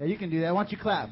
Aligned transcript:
Yeah, 0.00 0.06
you 0.06 0.16
can 0.16 0.30
do 0.30 0.40
that. 0.40 0.54
Why 0.54 0.62
don't 0.62 0.72
you 0.72 0.78
clap? 0.78 1.10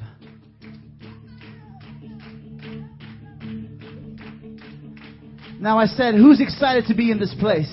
Now 5.59 5.77
I 5.77 5.85
said, 5.85 6.15
who's 6.15 6.41
excited 6.41 6.85
to 6.87 6.95
be 6.95 7.11
in 7.11 7.19
this 7.19 7.35
place? 7.39 7.69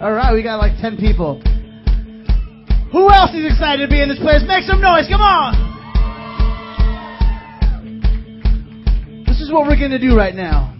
All 0.00 0.12
right, 0.12 0.32
we 0.32 0.44
got 0.44 0.58
like 0.58 0.80
10 0.80 0.98
people. 0.98 1.40
Who 2.92 3.10
else 3.10 3.34
is 3.34 3.44
excited 3.44 3.84
to 3.84 3.90
be 3.90 4.00
in 4.00 4.08
this 4.08 4.20
place? 4.20 4.44
Make 4.46 4.62
some 4.62 4.80
noise. 4.80 5.08
Come 5.08 5.20
on. 5.20 5.66
This 9.26 9.40
is 9.40 9.50
what 9.50 9.66
we're 9.66 9.78
going 9.78 9.90
to 9.90 9.98
do 9.98 10.14
right 10.16 10.34
now. 10.34 10.76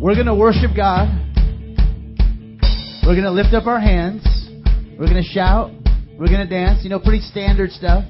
We're 0.00 0.14
going 0.14 0.26
to 0.26 0.34
worship 0.34 0.70
God. 0.74 1.08
We're 3.04 3.14
going 3.14 3.24
to 3.24 3.30
lift 3.32 3.52
up 3.52 3.66
our 3.66 3.78
hands. 3.78 4.41
We're 4.98 5.06
going 5.06 5.22
to 5.22 5.28
shout. 5.28 5.70
We're 6.18 6.28
going 6.28 6.46
to 6.46 6.50
dance. 6.50 6.84
You 6.84 6.90
know, 6.90 7.00
pretty 7.00 7.20
standard 7.20 7.70
stuff. 7.70 8.04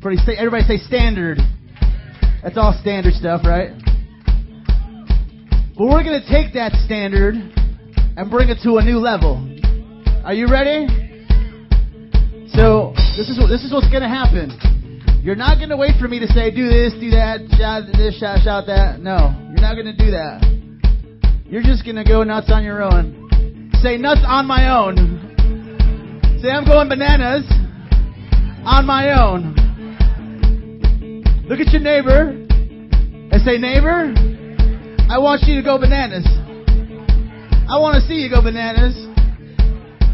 Pretty. 0.00 0.18
Everybody 0.36 0.64
say 0.64 0.78
standard. 0.78 1.38
That's 2.42 2.56
all 2.56 2.76
standard 2.80 3.14
stuff, 3.14 3.42
right? 3.44 3.70
But 5.76 5.84
we're 5.84 6.04
going 6.04 6.20
to 6.20 6.28
take 6.28 6.54
that 6.54 6.72
standard 6.84 7.34
and 7.34 8.30
bring 8.30 8.48
it 8.48 8.58
to 8.64 8.76
a 8.76 8.84
new 8.84 8.98
level. 8.98 9.36
Are 10.24 10.34
you 10.34 10.48
ready? 10.48 10.86
So 12.52 12.92
this 13.16 13.28
is 13.28 13.38
this 13.48 13.64
is 13.64 13.72
what's 13.72 13.88
going 13.88 14.02
to 14.02 14.08
happen. 14.08 14.52
You're 15.22 15.36
not 15.36 15.58
going 15.58 15.68
to 15.68 15.76
wait 15.76 16.00
for 16.00 16.08
me 16.08 16.18
to 16.20 16.26
say 16.28 16.50
do 16.50 16.68
this, 16.68 16.92
do 16.94 17.10
that, 17.10 17.40
shout 17.56 17.84
this, 17.92 18.18
shout, 18.18 18.40
shout 18.42 18.64
that. 18.66 19.00
No, 19.00 19.36
you're 19.52 19.60
not 19.60 19.74
going 19.74 19.86
to 19.86 19.96
do 19.96 20.10
that. 20.12 20.40
You're 21.44 21.62
just 21.62 21.84
going 21.84 21.96
to 21.96 22.04
go 22.04 22.24
nuts 22.24 22.50
on 22.50 22.64
your 22.64 22.82
own. 22.82 23.70
Say 23.82 23.96
nuts 23.96 24.20
on 24.26 24.46
my 24.46 24.76
own. 24.76 25.29
Say 26.42 26.48
I'm 26.48 26.64
going 26.64 26.88
bananas 26.88 27.44
on 28.64 28.86
my 28.86 29.12
own. 29.12 29.52
Look 31.46 31.60
at 31.60 31.70
your 31.70 31.82
neighbor 31.82 32.30
and 32.30 33.42
say, 33.44 33.58
neighbor, 33.58 34.14
I 35.10 35.18
want 35.18 35.42
you 35.42 35.56
to 35.56 35.62
go 35.62 35.78
bananas. 35.78 36.24
I 37.68 37.78
want 37.78 38.00
to 38.00 38.08
see 38.08 38.14
you 38.14 38.30
go 38.30 38.40
bananas. 38.40 38.96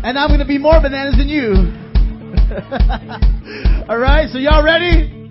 And 0.03 0.19
I'm 0.19 0.27
going 0.27 0.41
to 0.41 0.47
be 0.47 0.59
more 0.59 0.81
bananas 0.83 1.15
than 1.17 1.29
you. 1.29 1.53
All 3.89 3.99
right, 3.99 4.29
so 4.29 4.39
y'all 4.39 4.65
ready? 4.65 5.31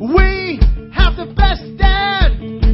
We 0.00 0.58
have 0.94 1.14
the 1.14 1.32
best 1.36 1.62
dad. 1.78 2.65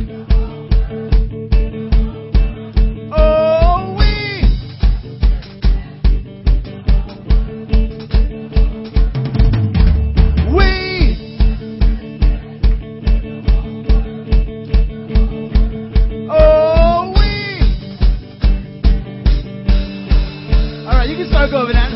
Right, 21.69 21.92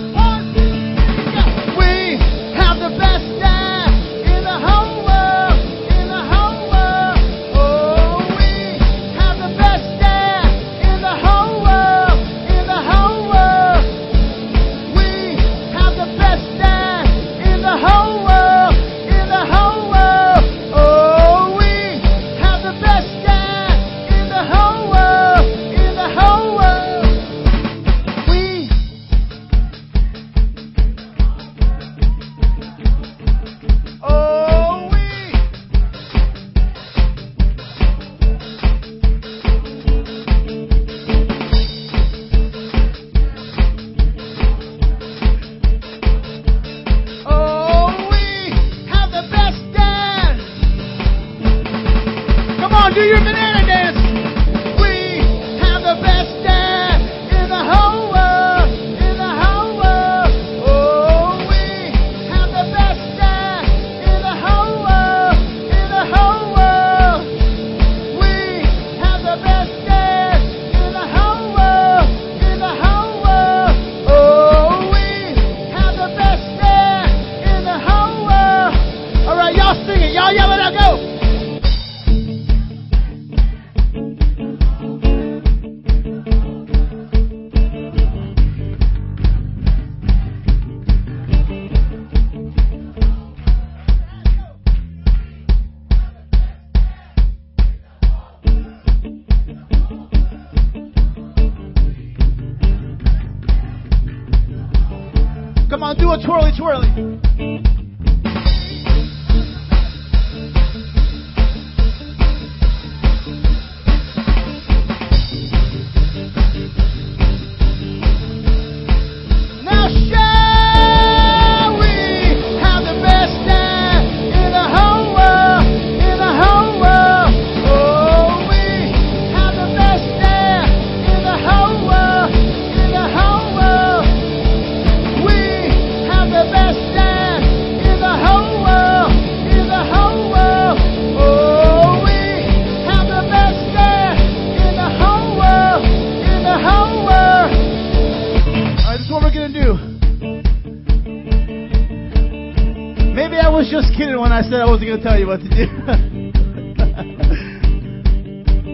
I 154.37 154.43
said 154.43 154.61
I 154.61 154.69
wasn't 154.69 154.91
gonna 154.91 155.03
tell 155.03 155.19
you 155.19 155.29
what 155.29 155.41
to 155.41 155.49
do. 155.49 155.65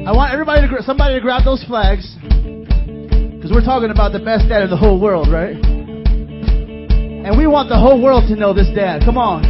I 0.02 0.10
want 0.10 0.32
everybody 0.32 0.66
to, 0.66 0.82
somebody 0.82 1.14
to 1.14 1.20
grab 1.20 1.44
those 1.44 1.62
flags, 1.62 2.16
because 2.18 3.52
we're 3.54 3.62
talking 3.62 3.90
about 3.90 4.10
the 4.10 4.18
best 4.18 4.48
dad 4.48 4.64
in 4.64 4.70
the 4.70 4.76
whole 4.76 4.98
world, 4.98 5.28
right? 5.30 5.54
And 5.54 7.38
we 7.38 7.46
want 7.46 7.68
the 7.68 7.78
whole 7.78 8.02
world 8.02 8.24
to 8.26 8.34
know 8.34 8.52
this 8.52 8.66
dad. 8.74 9.02
Come 9.04 9.16
on. 9.16 9.44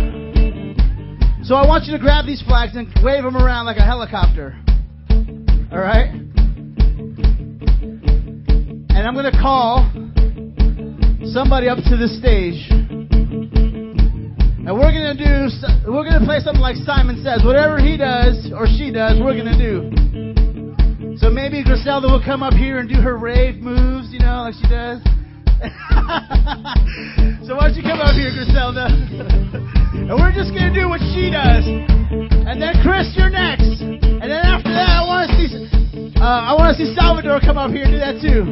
So 1.44 1.54
I 1.54 1.66
want 1.66 1.86
you 1.86 1.96
to 1.96 1.98
grab 1.98 2.26
these 2.26 2.42
flags 2.42 2.76
and 2.76 2.92
wave 3.02 3.24
them 3.24 3.34
around 3.34 3.64
like 3.64 3.78
a 3.78 3.82
helicopter. 3.82 4.54
All 5.72 5.80
right? 5.80 6.12
And 8.92 9.08
I'm 9.08 9.14
going 9.14 9.32
to 9.32 9.38
call 9.40 9.88
somebody 11.32 11.70
up 11.70 11.78
to 11.88 11.96
the 11.96 12.08
stage. 12.20 12.68
And 14.62 14.78
we're 14.78 14.94
going 14.94 15.10
to 15.10 15.18
do 15.18 15.50
we're 15.90 16.06
going 16.06 16.20
to 16.20 16.24
play 16.24 16.38
something 16.38 16.62
like 16.62 16.76
Simon 16.86 17.18
says. 17.24 17.42
Whatever 17.44 17.82
he 17.82 17.96
does 17.96 18.50
or 18.54 18.70
she 18.70 18.94
does, 18.94 19.18
we're 19.18 19.34
going 19.34 19.50
to 19.50 19.58
do. 19.58 21.18
So 21.18 21.30
maybe 21.30 21.62
Griselda 21.62 22.06
will 22.06 22.22
come 22.22 22.42
up 22.42 22.54
here 22.54 22.78
and 22.78 22.88
do 22.88 22.94
her 23.02 23.18
rave 23.18 23.56
moves, 23.58 24.12
you 24.12 24.20
know, 24.20 24.46
like 24.46 24.54
she 24.54 24.66
does. 24.70 25.02
so 27.46 27.54
why 27.54 27.70
don't 27.70 27.78
you 27.78 27.82
come 27.82 27.98
up 28.02 28.14
here, 28.14 28.30
Griselda? 28.34 28.86
and 28.90 30.14
we're 30.18 30.34
just 30.34 30.50
gonna 30.50 30.74
do 30.74 30.88
what 30.88 30.98
she 31.14 31.30
does. 31.30 31.62
And 31.62 32.60
then 32.60 32.74
Chris, 32.82 33.14
you're 33.14 33.30
next. 33.30 33.82
And 33.82 34.26
then 34.26 34.42
after 34.42 34.70
that, 34.70 34.90
I 34.98 35.06
want 35.06 35.30
to 35.30 35.36
see, 35.38 36.18
uh, 36.18 36.24
I 36.24 36.54
want 36.58 36.76
to 36.76 36.84
see 36.84 36.94
Salvador 36.98 37.38
come 37.38 37.58
up 37.58 37.70
here 37.70 37.84
and 37.84 37.92
do 37.92 37.98
that 37.98 38.18
too. 38.18 38.42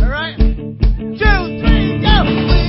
All 0.00 0.08
right? 0.08 0.36
Two, 0.38 1.60
three, 1.60 2.00
go! 2.00 2.67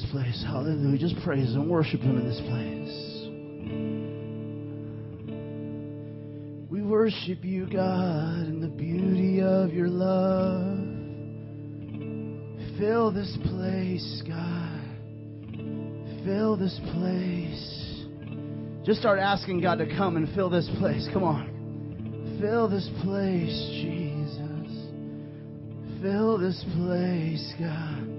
This 0.00 0.10
place. 0.10 0.44
Hallelujah. 0.46 0.98
Just 0.98 1.16
praise 1.24 1.54
and 1.54 1.68
worship 1.68 2.00
Him 2.00 2.18
in 2.18 2.26
this 2.26 2.40
place. 2.40 3.06
We 6.70 6.82
worship 6.82 7.44
you, 7.44 7.66
God, 7.66 8.46
in 8.46 8.60
the 8.60 8.68
beauty 8.68 9.40
of 9.42 9.72
your 9.72 9.88
love. 9.88 10.78
Fill 12.78 13.10
this 13.10 13.36
place, 13.44 14.22
God. 14.26 14.80
Fill 16.24 16.56
this 16.56 16.78
place. 16.94 18.06
Just 18.84 19.00
start 19.00 19.18
asking 19.18 19.60
God 19.60 19.78
to 19.78 19.96
come 19.96 20.16
and 20.16 20.32
fill 20.34 20.48
this 20.48 20.70
place. 20.78 21.08
Come 21.12 21.24
on. 21.24 22.38
Fill 22.40 22.68
this 22.68 22.88
place, 23.02 23.68
Jesus. 23.82 24.40
Fill 26.00 26.38
this 26.38 26.64
place, 26.76 27.54
God. 27.58 28.09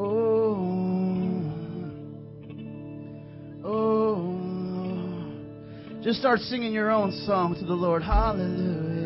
Oh, 0.00 0.04
oh. 3.64 3.64
Oh. 3.64 4.40
Just 6.04 6.20
start 6.20 6.38
singing 6.38 6.72
your 6.72 6.92
own 6.92 7.10
song 7.26 7.56
to 7.58 7.64
the 7.64 7.74
Lord. 7.74 8.04
Hallelujah. 8.04 8.97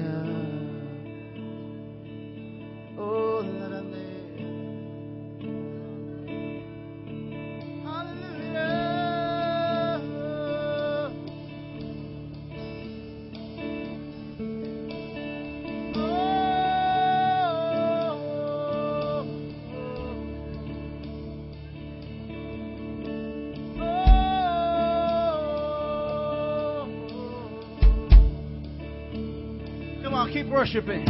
Worshiping. 30.62 31.04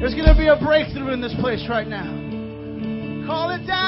There's 0.00 0.14
going 0.14 0.24
to 0.24 0.34
be 0.34 0.48
a 0.48 0.56
breakthrough 0.56 1.12
in 1.12 1.20
this 1.20 1.34
place 1.38 1.68
right 1.68 1.86
now. 1.86 2.08
Call 3.26 3.50
it 3.50 3.66
down, 3.66 3.79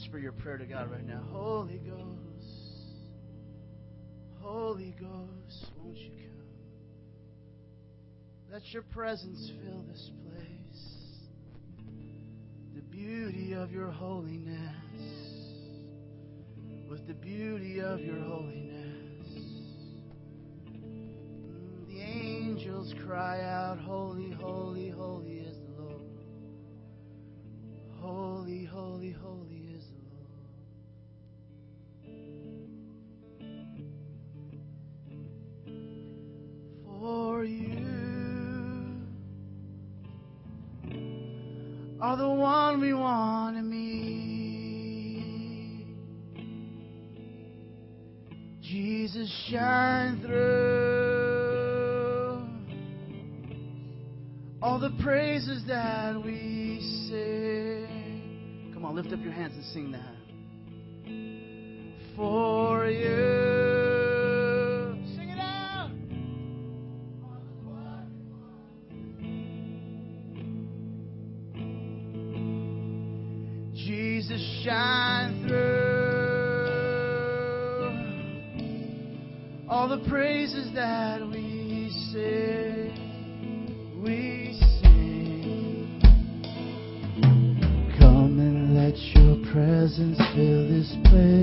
whisper 0.00 0.18
your 0.18 0.32
prayer 0.32 0.56
to 0.56 0.64
God 0.64 0.90
right 0.90 1.06
now. 1.06 1.22
Holy 1.30 1.78
Ghost, 1.78 2.46
Holy 4.40 4.94
Ghost, 4.98 5.72
won't 5.76 5.98
you 5.98 6.10
come? 6.10 6.46
Let 8.50 8.62
your 8.72 8.82
presence 8.82 9.52
fill 9.62 9.82
this 9.82 10.10
place. 10.24 11.84
The 12.74 12.80
beauty 12.82 13.52
of 13.52 13.70
your 13.72 13.90
holiness. 13.90 14.56
With 16.88 17.06
the 17.06 17.14
beauty 17.14 17.80
of 17.80 18.00
your 18.00 18.20
holiness. 18.20 19.28
Mm, 20.66 21.86
The 21.88 22.00
angels 22.00 22.94
cry 23.06 23.42
out, 23.42 23.78
Holy, 23.78 24.30
holy, 24.30 24.88
holy 24.88 25.40
is 25.40 25.56
the 25.58 25.82
Lord. 25.82 26.00
Holy, 28.00 28.64
holy, 28.64 29.12
holy 29.12 29.59
for 37.40 37.46
you 37.46 37.78
are 42.02 42.16
the 42.18 42.28
one 42.28 42.78
we 42.82 42.92
want 42.92 43.56
to 43.56 43.62
meet. 43.62 43.96
Jesus, 48.60 49.32
shine 49.50 50.20
through 50.20 50.36
all 54.60 54.78
the 54.78 54.92
praises 55.02 55.64
that 55.66 56.22
we 56.22 56.78
sing. 57.08 58.70
Come 58.74 58.84
on, 58.84 58.94
lift 58.94 59.14
up 59.14 59.20
your 59.22 59.32
hands 59.32 59.54
and 59.54 59.64
sing 59.64 59.92
that. 59.92 60.16
For 62.16 62.86
you. 62.90 63.39
shine 74.64 75.46
through. 75.46 75.80
All 79.68 79.88
the 79.88 80.00
praises 80.08 80.72
that 80.74 81.20
we 81.26 81.90
sing, 82.12 82.92
we 84.02 84.58
sing. 84.82 86.00
Come 87.98 88.38
and 88.38 88.74
let 88.74 88.96
your 89.14 89.36
presence 89.52 90.18
fill 90.34 90.68
this 90.68 90.94
place. 91.04 91.39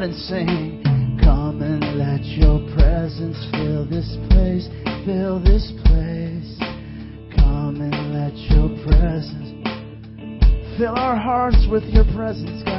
out 0.00 0.08
and 0.08 0.14
sing. 0.14 0.82
Come 1.22 1.60
and 1.60 1.98
let 1.98 2.24
your 2.24 2.58
presence 2.74 3.36
fill 3.52 3.84
this 3.84 4.16
place, 4.30 4.66
fill 5.04 5.38
this 5.40 5.72
place. 5.84 6.56
Come 7.36 7.80
and 7.80 8.14
let 8.14 8.34
your 8.50 8.68
presence 8.86 9.50
fill 10.78 10.94
our 10.96 11.16
hearts 11.16 11.66
with 11.70 11.84
your 11.84 12.04
presence. 12.14 12.69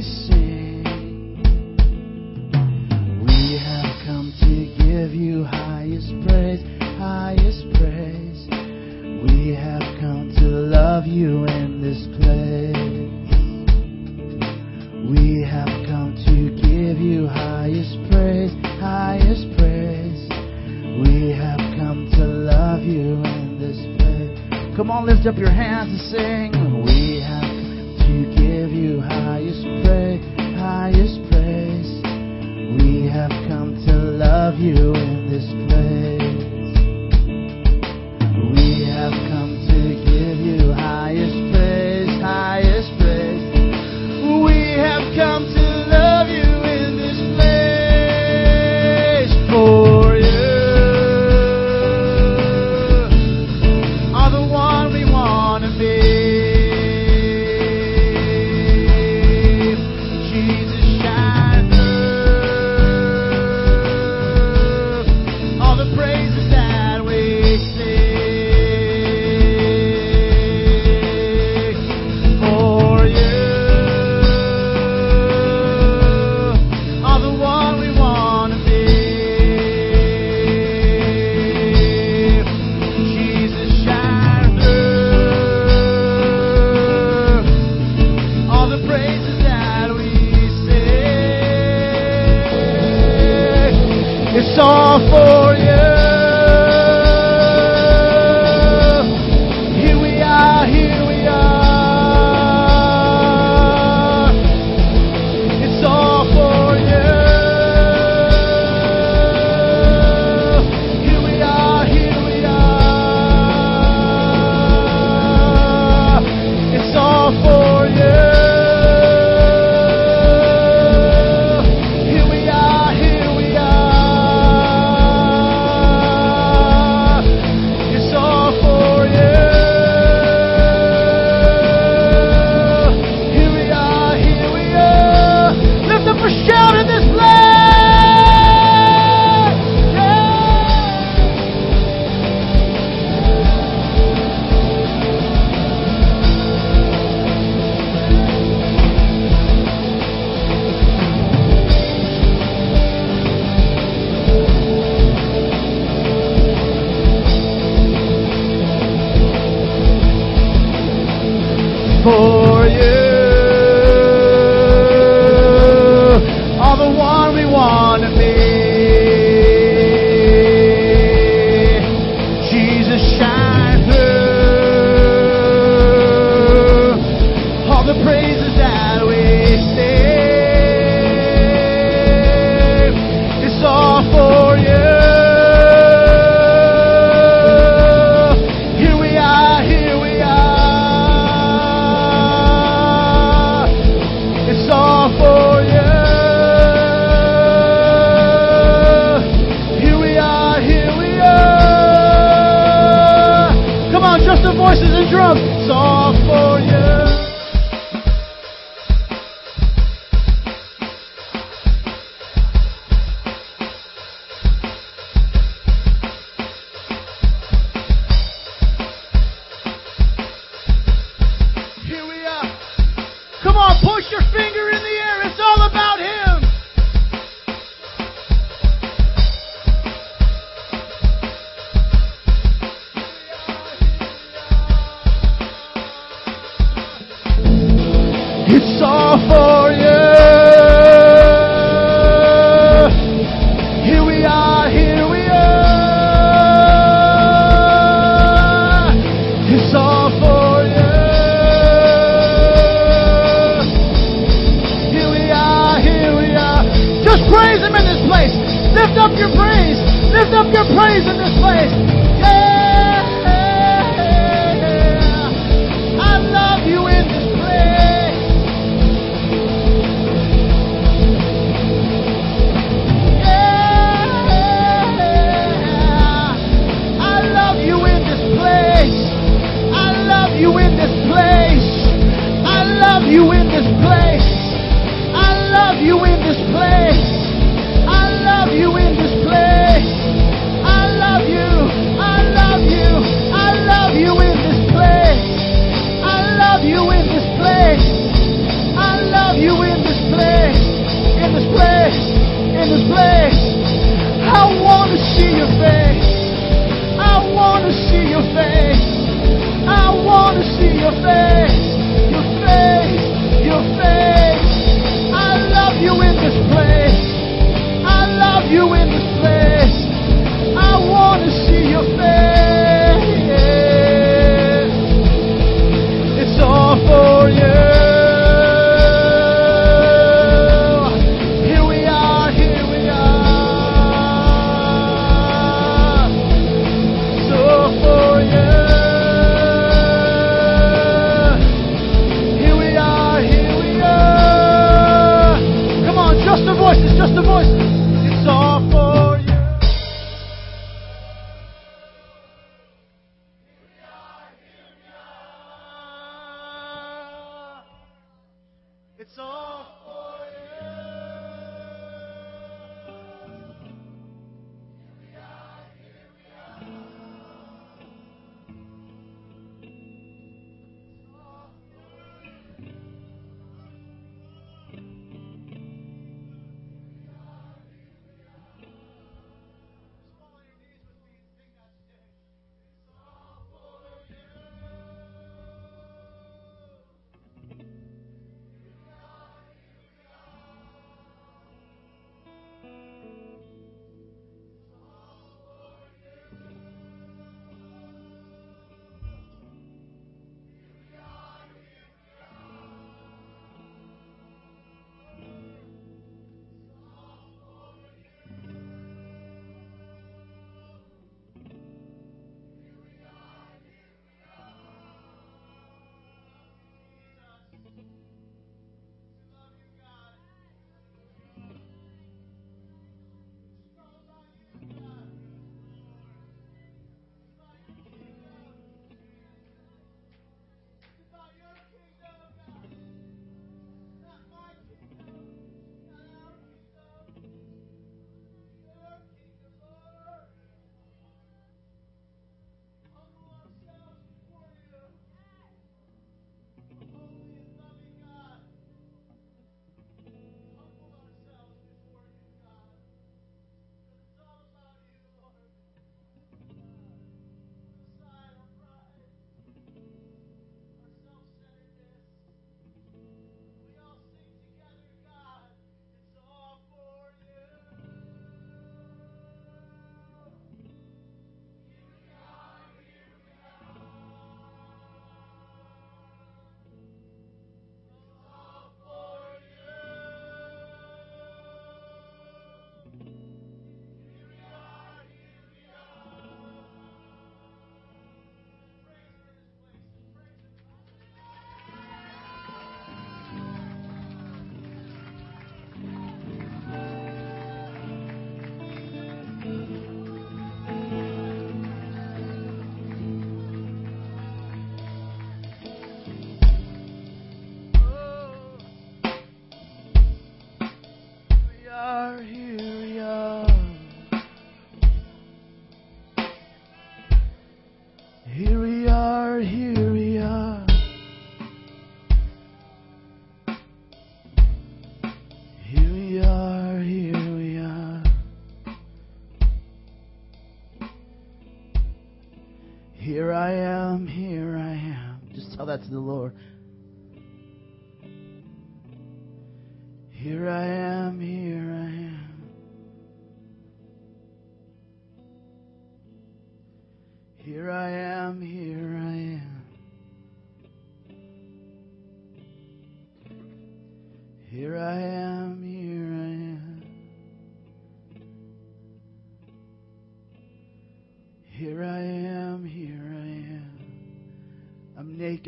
peace 0.00 0.37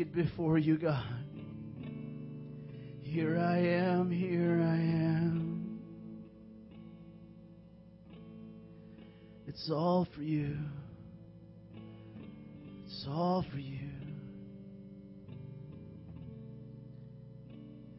naked 0.01 0.13
before 0.13 0.57
you, 0.57 0.77
God. 0.77 1.03
Here 3.01 3.37
I 3.37 3.57
am, 3.57 4.09
here 4.09 4.61
I 4.61 4.75
am. 4.75 5.79
It's 9.47 9.69
all 9.69 10.07
for 10.15 10.21
you. 10.21 10.55
It's 12.85 13.05
all 13.07 13.45
for 13.51 13.57
you. 13.57 13.89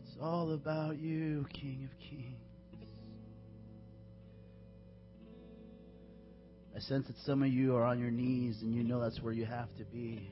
It's 0.04 0.16
all 0.20 0.54
about 0.54 0.98
you, 0.98 1.46
King 1.52 1.88
of 1.92 1.98
Kings. 2.00 2.38
I 6.74 6.80
sense 6.80 7.06
that 7.06 7.16
some 7.26 7.42
of 7.42 7.48
you 7.48 7.76
are 7.76 7.84
on 7.84 8.00
your 8.00 8.10
knees 8.10 8.62
and 8.62 8.74
you 8.74 8.82
know 8.82 8.98
that's 9.00 9.20
where 9.20 9.32
you 9.32 9.44
have 9.44 9.68
to 9.76 9.84
be. 9.84 10.30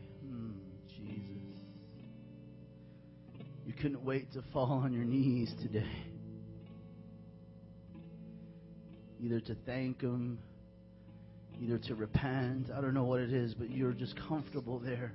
Couldn't 3.80 4.04
wait 4.04 4.30
to 4.32 4.42
fall 4.52 4.72
on 4.72 4.92
your 4.92 5.04
knees 5.04 5.52
today. 5.62 5.90
Either 9.22 9.40
to 9.40 9.54
thank 9.66 10.02
Him, 10.02 10.38
either 11.62 11.78
to 11.78 11.94
repent. 11.94 12.68
I 12.76 12.80
don't 12.80 12.94
know 12.94 13.04
what 13.04 13.20
it 13.20 13.32
is, 13.32 13.54
but 13.54 13.70
you're 13.70 13.92
just 13.92 14.14
comfortable 14.28 14.78
there. 14.78 15.12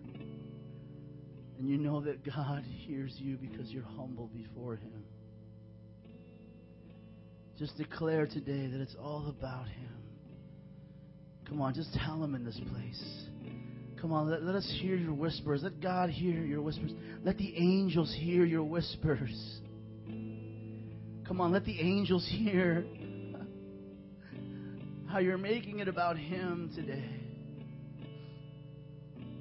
And 1.57 1.69
you 1.69 1.77
know 1.77 2.01
that 2.01 2.23
God 2.25 2.63
hears 2.65 3.13
you 3.17 3.37
because 3.37 3.71
you're 3.71 3.83
humble 3.95 4.29
before 4.35 4.75
Him. 4.75 5.03
Just 7.57 7.77
declare 7.77 8.25
today 8.27 8.67
that 8.67 8.81
it's 8.81 8.95
all 9.01 9.27
about 9.29 9.67
Him. 9.67 9.89
Come 11.47 11.61
on, 11.61 11.73
just 11.73 11.93
tell 11.93 12.23
Him 12.23 12.35
in 12.35 12.43
this 12.43 12.59
place. 12.71 13.25
Come 14.05 14.13
on, 14.13 14.29
let, 14.29 14.43
let 14.43 14.53
us 14.53 14.77
hear 14.81 14.95
your 14.95 15.15
whispers. 15.15 15.63
Let 15.63 15.81
God 15.81 16.11
hear 16.11 16.45
your 16.45 16.61
whispers. 16.61 16.91
Let 17.23 17.39
the 17.39 17.57
angels 17.57 18.15
hear 18.15 18.45
your 18.45 18.63
whispers. 18.63 19.33
Come 21.27 21.41
on, 21.41 21.51
let 21.51 21.65
the 21.65 21.81
angels 21.81 22.23
hear 22.31 22.85
how 25.07 25.17
you're 25.17 25.39
making 25.39 25.79
it 25.79 25.87
about 25.87 26.19
Him 26.19 26.69
today. 26.75 27.09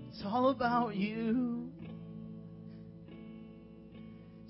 It's 0.09 0.23
all 0.25 0.49
about 0.49 0.97
you. 0.97 1.69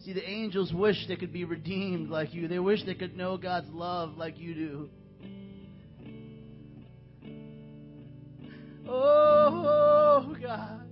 See, 0.04 0.12
the 0.12 0.30
angels 0.30 0.72
wish 0.72 1.08
they 1.08 1.16
could 1.16 1.32
be 1.32 1.42
redeemed 1.42 2.08
like 2.08 2.32
you. 2.32 2.46
They 2.46 2.60
wish 2.60 2.84
they 2.84 2.94
could 2.94 3.16
know 3.16 3.36
God's 3.36 3.66
love 3.72 4.16
like 4.16 4.38
you 4.38 4.54
do. 4.54 4.90
Oh, 8.88 9.83
Oh, 10.16 10.36
God. 10.40 10.86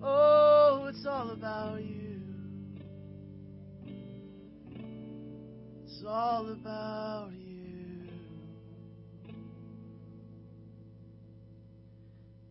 Oh, 0.00 0.86
it's 0.88 1.04
all 1.04 1.30
about 1.30 1.82
you. 1.82 2.20
It's 5.82 6.04
all 6.06 6.52
about 6.52 7.32
you. 7.32 8.06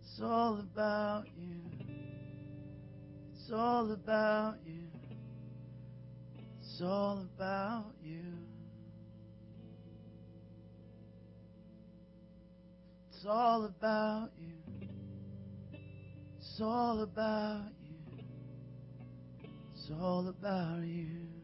It's 0.02 0.20
all 0.22 0.60
about 0.60 1.24
you. 1.38 1.62
It's 3.32 3.50
all 3.50 3.94
about 3.94 4.56
you. 4.66 4.90
It's 6.60 6.82
all 6.82 7.26
about 7.34 7.94
you. 8.04 8.43
It's 13.24 13.30
all 13.32 13.64
about 13.64 14.32
you. 14.38 14.90
It's 16.38 16.60
all 16.62 17.04
about 17.04 17.72
you. 17.82 18.26
It's 19.74 19.90
all 19.98 20.28
about 20.28 20.84
you. 20.84 21.43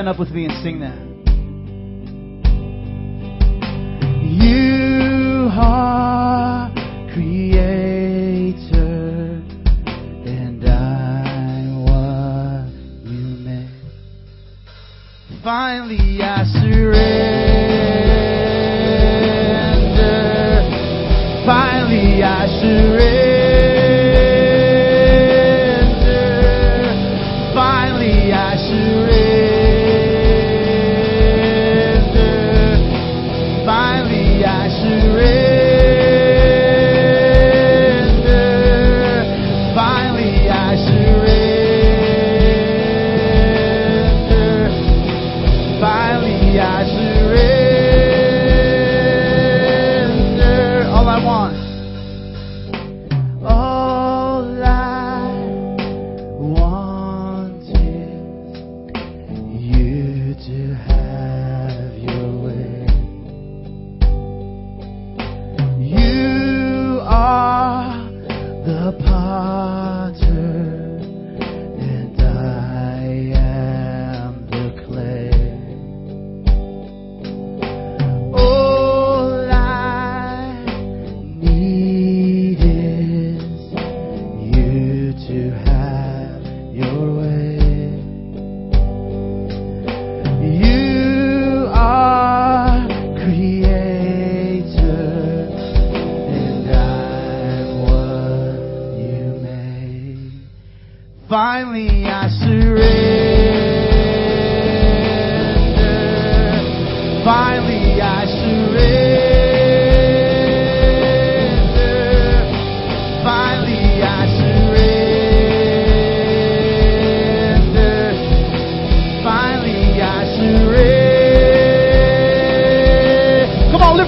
stand 0.00 0.08
up 0.08 0.18
with 0.18 0.30
me 0.30 0.46
and 0.46 0.64
sing 0.64 0.80
that? 0.80 1.09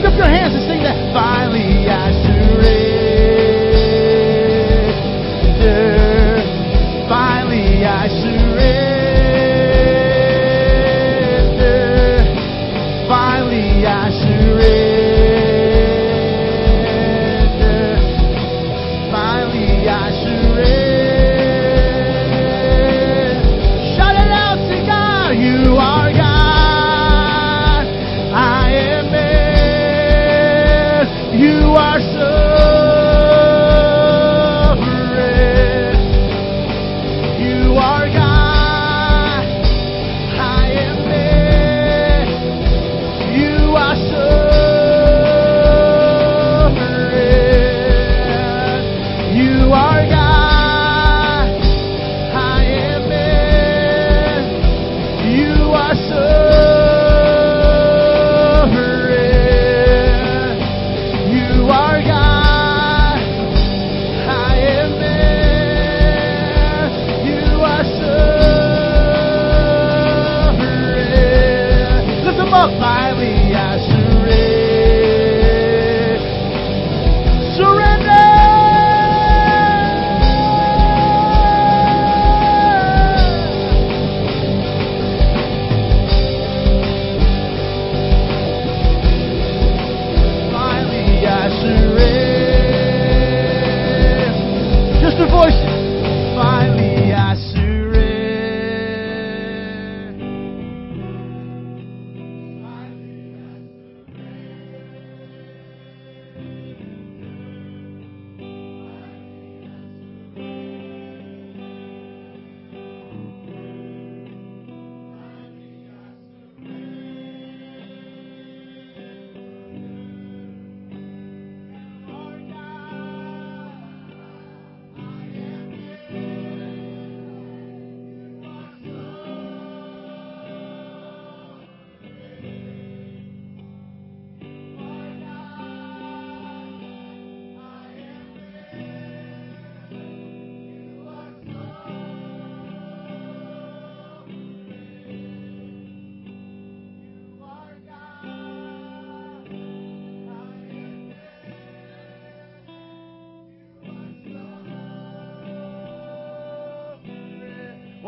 lift 0.02 0.14
up 0.14 0.18
your 0.18 0.26
hands 0.26 0.52
and 0.54 0.62
say, 0.66 0.71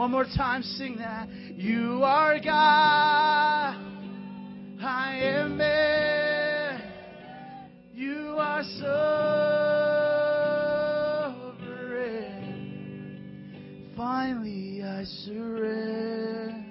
One 0.04 0.10
more 0.10 0.26
time, 0.36 0.62
sing 0.62 0.96
that. 0.98 1.30
You 1.30 2.02
are 2.04 2.38
God. 2.38 3.74
I 4.82 5.18
am 5.22 5.56
man. 5.56 6.82
You 7.94 8.36
are 8.38 8.62
sovereign. 8.82 9.14
Finally, 13.96 14.82
I 14.82 15.04
surrender. 15.04 16.66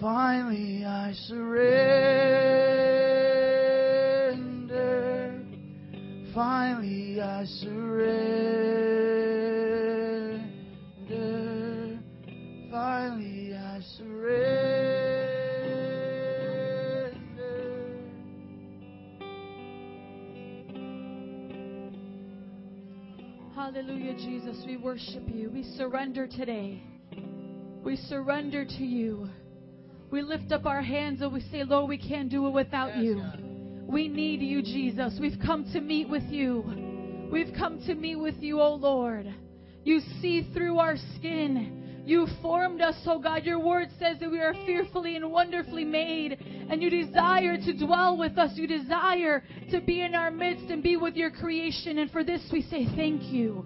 Finally, 0.00 0.84
I 0.84 1.12
surrender. 1.28 2.09
Jesus. 24.60 24.66
We 24.66 24.76
worship 24.76 25.22
you. 25.26 25.50
We 25.50 25.62
surrender 25.76 26.26
today. 26.26 26.82
We 27.82 27.96
surrender 27.96 28.64
to 28.64 28.84
you. 28.84 29.28
We 30.10 30.22
lift 30.22 30.52
up 30.52 30.66
our 30.66 30.82
hands 30.82 31.20
and 31.22 31.32
we 31.32 31.40
say, 31.52 31.64
Lord, 31.64 31.88
we 31.88 31.98
can't 31.98 32.30
do 32.30 32.46
it 32.46 32.50
without 32.50 32.96
you. 32.96 33.22
We 33.86 34.08
need 34.08 34.40
you, 34.40 34.62
Jesus. 34.62 35.18
We've 35.20 35.38
come 35.44 35.70
to 35.72 35.80
meet 35.80 36.08
with 36.08 36.24
you. 36.24 37.28
We've 37.32 37.52
come 37.56 37.80
to 37.86 37.94
meet 37.94 38.16
with 38.16 38.36
you, 38.40 38.60
O 38.60 38.74
Lord. 38.74 39.32
You 39.84 40.00
see 40.20 40.50
through 40.52 40.78
our 40.78 40.96
skin. 41.16 42.02
You 42.04 42.26
formed 42.42 42.80
us, 42.80 42.96
oh 43.06 43.20
God. 43.20 43.44
Your 43.44 43.64
word 43.64 43.88
says 43.98 44.18
that 44.20 44.30
we 44.30 44.40
are 44.40 44.54
fearfully 44.66 45.16
and 45.16 45.30
wonderfully 45.30 45.84
made, 45.84 46.32
and 46.70 46.82
you 46.82 46.90
desire 46.90 47.56
to 47.56 47.86
dwell 47.86 48.18
with 48.18 48.36
us. 48.36 48.52
You 48.54 48.66
desire 48.66 49.44
to 49.70 49.80
be 49.80 50.02
in 50.02 50.14
our 50.14 50.30
midst 50.30 50.70
and 50.70 50.82
be 50.82 50.96
with 50.96 51.14
your 51.14 51.30
creation. 51.30 51.98
And 51.98 52.10
for 52.10 52.24
this 52.24 52.42
we 52.52 52.62
say 52.62 52.86
thank 52.96 53.22
you. 53.24 53.64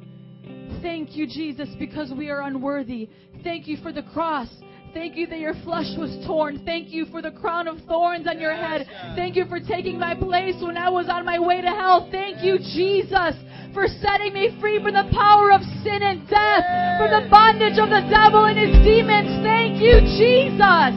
Thank 0.84 1.16
you, 1.16 1.26
Jesus, 1.26 1.70
because 1.78 2.12
we 2.12 2.28
are 2.28 2.42
unworthy. 2.42 3.08
Thank 3.42 3.66
you 3.66 3.78
for 3.80 3.90
the 3.90 4.02
cross. 4.02 4.48
Thank 4.92 5.16
you 5.16 5.26
that 5.28 5.40
your 5.40 5.54
flesh 5.64 5.88
was 5.96 6.12
torn. 6.26 6.60
Thank 6.66 6.92
you 6.92 7.06
for 7.06 7.22
the 7.22 7.30
crown 7.32 7.66
of 7.68 7.78
thorns 7.88 8.28
on 8.28 8.38
your 8.38 8.54
head. 8.54 8.84
Thank 9.16 9.34
you 9.34 9.46
for 9.46 9.58
taking 9.58 9.98
my 9.98 10.14
place 10.14 10.60
when 10.60 10.76
I 10.76 10.90
was 10.90 11.08
on 11.08 11.24
my 11.24 11.38
way 11.38 11.62
to 11.62 11.72
hell. 11.72 12.06
Thank 12.12 12.44
you, 12.44 12.58
Jesus, 12.58 13.32
for 13.72 13.88
setting 14.04 14.34
me 14.34 14.52
free 14.60 14.76
from 14.76 14.92
the 14.92 15.08
power 15.16 15.56
of 15.56 15.64
sin 15.80 16.04
and 16.04 16.20
death, 16.28 16.68
from 17.00 17.16
the 17.16 17.32
bondage 17.32 17.80
of 17.80 17.88
the 17.88 18.04
devil 18.12 18.44
and 18.44 18.60
his 18.60 18.76
demons. 18.84 19.40
Thank 19.40 19.80
you, 19.80 20.04
Jesus. 20.20 20.92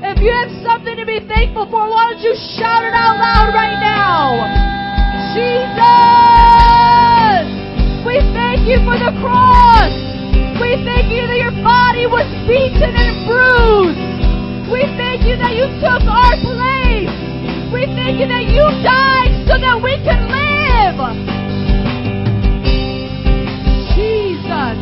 If 0.00 0.24
you 0.24 0.32
have 0.32 0.48
something 0.64 0.96
to 0.96 1.04
be 1.04 1.20
thankful 1.28 1.68
for, 1.68 1.84
why 1.84 2.16
don't 2.16 2.24
you 2.24 2.32
shout 2.56 2.80
it 2.80 2.96
out 2.96 3.20
loud 3.20 3.52
right 3.52 3.76
now? 3.76 4.40
Jesus! 5.36 6.21
Thank 8.62 8.78
you 8.78 8.86
for 8.86 8.94
the 8.94 9.10
cross. 9.18 9.90
We 10.62 10.78
thank 10.86 11.10
you 11.10 11.26
that 11.26 11.34
your 11.34 11.50
body 11.66 12.06
was 12.06 12.22
beaten 12.46 12.94
and 12.94 13.26
bruised. 13.26 13.98
We 14.70 14.86
thank 14.94 15.26
you 15.26 15.34
that 15.34 15.58
you 15.58 15.66
took 15.82 16.06
our 16.06 16.34
place. 16.46 17.10
We 17.74 17.90
thank 17.98 18.22
you 18.22 18.30
that 18.30 18.46
you 18.46 18.62
died 18.86 19.34
so 19.50 19.58
that 19.58 19.82
we 19.82 19.98
can 20.06 20.30
live. 20.30 20.94
Jesus. 23.98 24.78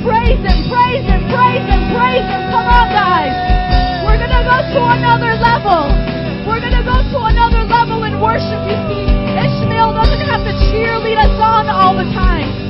Praise 0.00 0.40
him, 0.40 0.58
praise 0.72 1.04
him, 1.04 1.20
praise 1.28 1.66
him, 1.68 1.82
praise 1.92 2.24
him. 2.24 2.40
Come 2.48 2.72
on, 2.72 2.88
guys. 2.88 3.36
We're 4.00 4.16
going 4.16 4.32
to 4.32 4.44
go 4.48 4.56
to 4.64 4.80
another 4.96 5.36
level. 5.36 5.92
We're 6.48 6.64
going 6.64 6.72
to 6.72 6.86
go 6.88 6.96
to 6.96 7.18
another 7.28 7.68
level 7.68 8.00
in 8.08 8.16
worship. 8.16 8.64
You 8.64 8.80
see, 8.88 9.04
Ishmael 9.36 9.92
doesn't 9.92 10.24
have 10.24 10.40
to 10.40 10.56
cheerlead 10.72 11.20
us 11.20 11.36
on 11.36 11.68
all 11.68 11.92
the 11.92 12.08
time. 12.16 12.69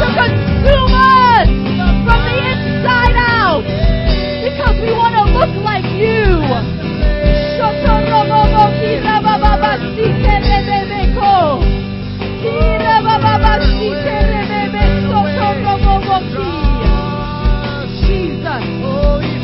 to 0.00 0.08
consume 0.16 0.94
us 0.96 1.48
from 2.08 2.20
the 2.24 2.36
inside 2.40 3.16
out 3.20 3.64
because 4.42 4.76
we 4.80 4.92
want 4.96 5.14
to 5.14 5.24
look 5.36 5.52
like 5.62 5.84
you. 6.00 6.40
Jesus. 18.06 18.64
Oh, 18.82 19.39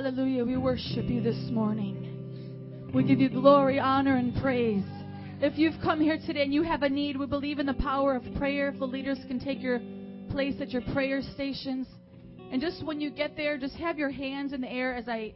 Hallelujah. 0.00 0.44
We 0.44 0.56
worship 0.56 1.06
you 1.06 1.20
this 1.20 1.50
morning. 1.50 2.92
We 2.94 3.02
give 3.02 3.18
you 3.18 3.28
glory, 3.28 3.80
honor, 3.80 4.14
and 4.14 4.32
praise. 4.40 4.84
If 5.40 5.58
you've 5.58 5.74
come 5.82 6.00
here 6.00 6.18
today 6.24 6.44
and 6.44 6.54
you 6.54 6.62
have 6.62 6.84
a 6.84 6.88
need, 6.88 7.18
we 7.18 7.26
believe 7.26 7.58
in 7.58 7.66
the 7.66 7.74
power 7.74 8.14
of 8.14 8.22
prayer. 8.36 8.68
If 8.68 8.78
the 8.78 8.84
leaders 8.84 9.18
can 9.26 9.40
take 9.40 9.60
your 9.60 9.80
place 10.30 10.54
at 10.60 10.70
your 10.70 10.82
prayer 10.92 11.20
stations. 11.34 11.88
And 12.52 12.60
just 12.60 12.86
when 12.86 13.00
you 13.00 13.10
get 13.10 13.36
there, 13.36 13.58
just 13.58 13.74
have 13.74 13.98
your 13.98 14.12
hands 14.12 14.52
in 14.52 14.60
the 14.60 14.70
air 14.70 14.94
as 14.94 15.08
I 15.08 15.34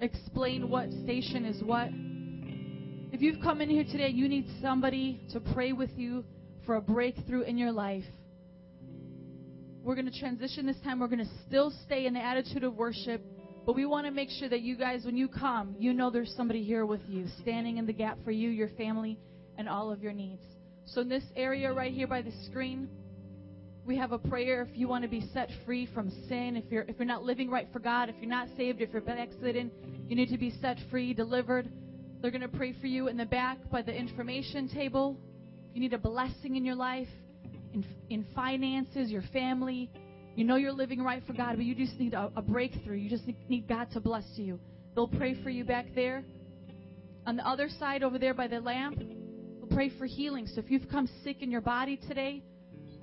explain 0.00 0.68
what 0.68 0.90
station 1.04 1.44
is 1.44 1.62
what. 1.62 1.86
If 3.12 3.22
you've 3.22 3.40
come 3.44 3.60
in 3.60 3.70
here 3.70 3.84
today, 3.84 4.08
you 4.08 4.28
need 4.28 4.48
somebody 4.60 5.20
to 5.34 5.38
pray 5.38 5.72
with 5.72 5.90
you 5.94 6.24
for 6.66 6.74
a 6.74 6.80
breakthrough 6.80 7.42
in 7.42 7.56
your 7.56 7.70
life. 7.70 8.02
We're 9.84 9.94
going 9.94 10.10
to 10.10 10.18
transition 10.18 10.66
this 10.66 10.78
time. 10.82 10.98
We're 10.98 11.06
going 11.06 11.24
to 11.24 11.30
still 11.46 11.72
stay 11.86 12.06
in 12.06 12.14
the 12.14 12.20
attitude 12.20 12.64
of 12.64 12.74
worship, 12.74 13.20
but 13.64 13.76
we 13.76 13.86
want 13.86 14.06
to 14.06 14.12
make 14.12 14.28
sure 14.30 14.48
that 14.48 14.62
you 14.62 14.76
guys, 14.76 15.04
when 15.04 15.16
you 15.16 15.28
come, 15.28 15.76
you 15.78 15.92
know 15.92 16.10
there's 16.10 16.34
somebody 16.36 16.62
here 16.62 16.84
with 16.84 17.02
you, 17.08 17.26
standing 17.40 17.78
in 17.78 17.86
the 17.86 17.92
gap 17.92 18.18
for 18.24 18.30
you, 18.30 18.48
your 18.48 18.68
family, 18.70 19.18
and 19.56 19.68
all 19.68 19.92
of 19.92 20.02
your 20.02 20.12
needs. 20.12 20.42
So, 20.86 21.00
in 21.00 21.08
this 21.08 21.24
area 21.36 21.72
right 21.72 21.92
here 21.92 22.08
by 22.08 22.22
the 22.22 22.32
screen, 22.46 22.88
we 23.84 23.96
have 23.96 24.12
a 24.12 24.18
prayer 24.18 24.62
if 24.62 24.76
you 24.76 24.88
want 24.88 25.02
to 25.02 25.08
be 25.08 25.22
set 25.32 25.50
free 25.64 25.86
from 25.92 26.10
sin, 26.28 26.56
if 26.56 26.64
you're 26.70 26.82
if 26.82 26.96
you're 26.98 27.06
not 27.06 27.22
living 27.22 27.50
right 27.50 27.68
for 27.72 27.78
God, 27.78 28.08
if 28.08 28.16
you're 28.20 28.30
not 28.30 28.48
saved, 28.56 28.80
if 28.80 28.90
you're 28.92 29.02
backslidden, 29.02 29.70
you 30.08 30.16
need 30.16 30.28
to 30.30 30.38
be 30.38 30.52
set 30.60 30.78
free, 30.90 31.14
delivered. 31.14 31.68
They're 32.20 32.30
going 32.30 32.42
to 32.42 32.48
pray 32.48 32.74
for 32.80 32.86
you 32.86 33.08
in 33.08 33.16
the 33.16 33.26
back 33.26 33.58
by 33.70 33.82
the 33.82 33.92
information 33.92 34.68
table. 34.68 35.18
If 35.70 35.76
You 35.76 35.80
need 35.82 35.92
a 35.92 35.98
blessing 35.98 36.54
in 36.54 36.64
your 36.64 36.76
life, 36.76 37.08
in, 37.72 37.84
in 38.10 38.24
finances, 38.34 39.10
your 39.10 39.24
family. 39.32 39.90
You 40.34 40.44
know 40.44 40.56
you're 40.56 40.72
living 40.72 41.02
right 41.02 41.22
for 41.26 41.34
God, 41.34 41.56
but 41.56 41.64
you 41.64 41.74
just 41.74 41.98
need 41.98 42.14
a, 42.14 42.30
a 42.36 42.42
breakthrough. 42.42 42.96
You 42.96 43.10
just 43.10 43.24
need, 43.48 43.68
God 43.68 43.88
to 43.92 44.00
bless 44.00 44.24
you. 44.36 44.58
They'll 44.94 45.08
pray 45.08 45.42
for 45.42 45.50
you 45.50 45.64
back 45.64 45.86
there. 45.94 46.24
On 47.26 47.36
the 47.36 47.46
other 47.46 47.68
side, 47.78 48.02
over 48.02 48.18
there 48.18 48.34
by 48.34 48.48
the 48.48 48.60
lamp, 48.60 48.98
we'll 48.98 49.70
pray 49.70 49.90
for 49.98 50.06
healing. 50.06 50.46
So 50.46 50.60
if 50.60 50.70
you've 50.70 50.88
come 50.90 51.08
sick 51.22 51.42
in 51.42 51.50
your 51.50 51.60
body 51.60 51.98
today, 52.08 52.42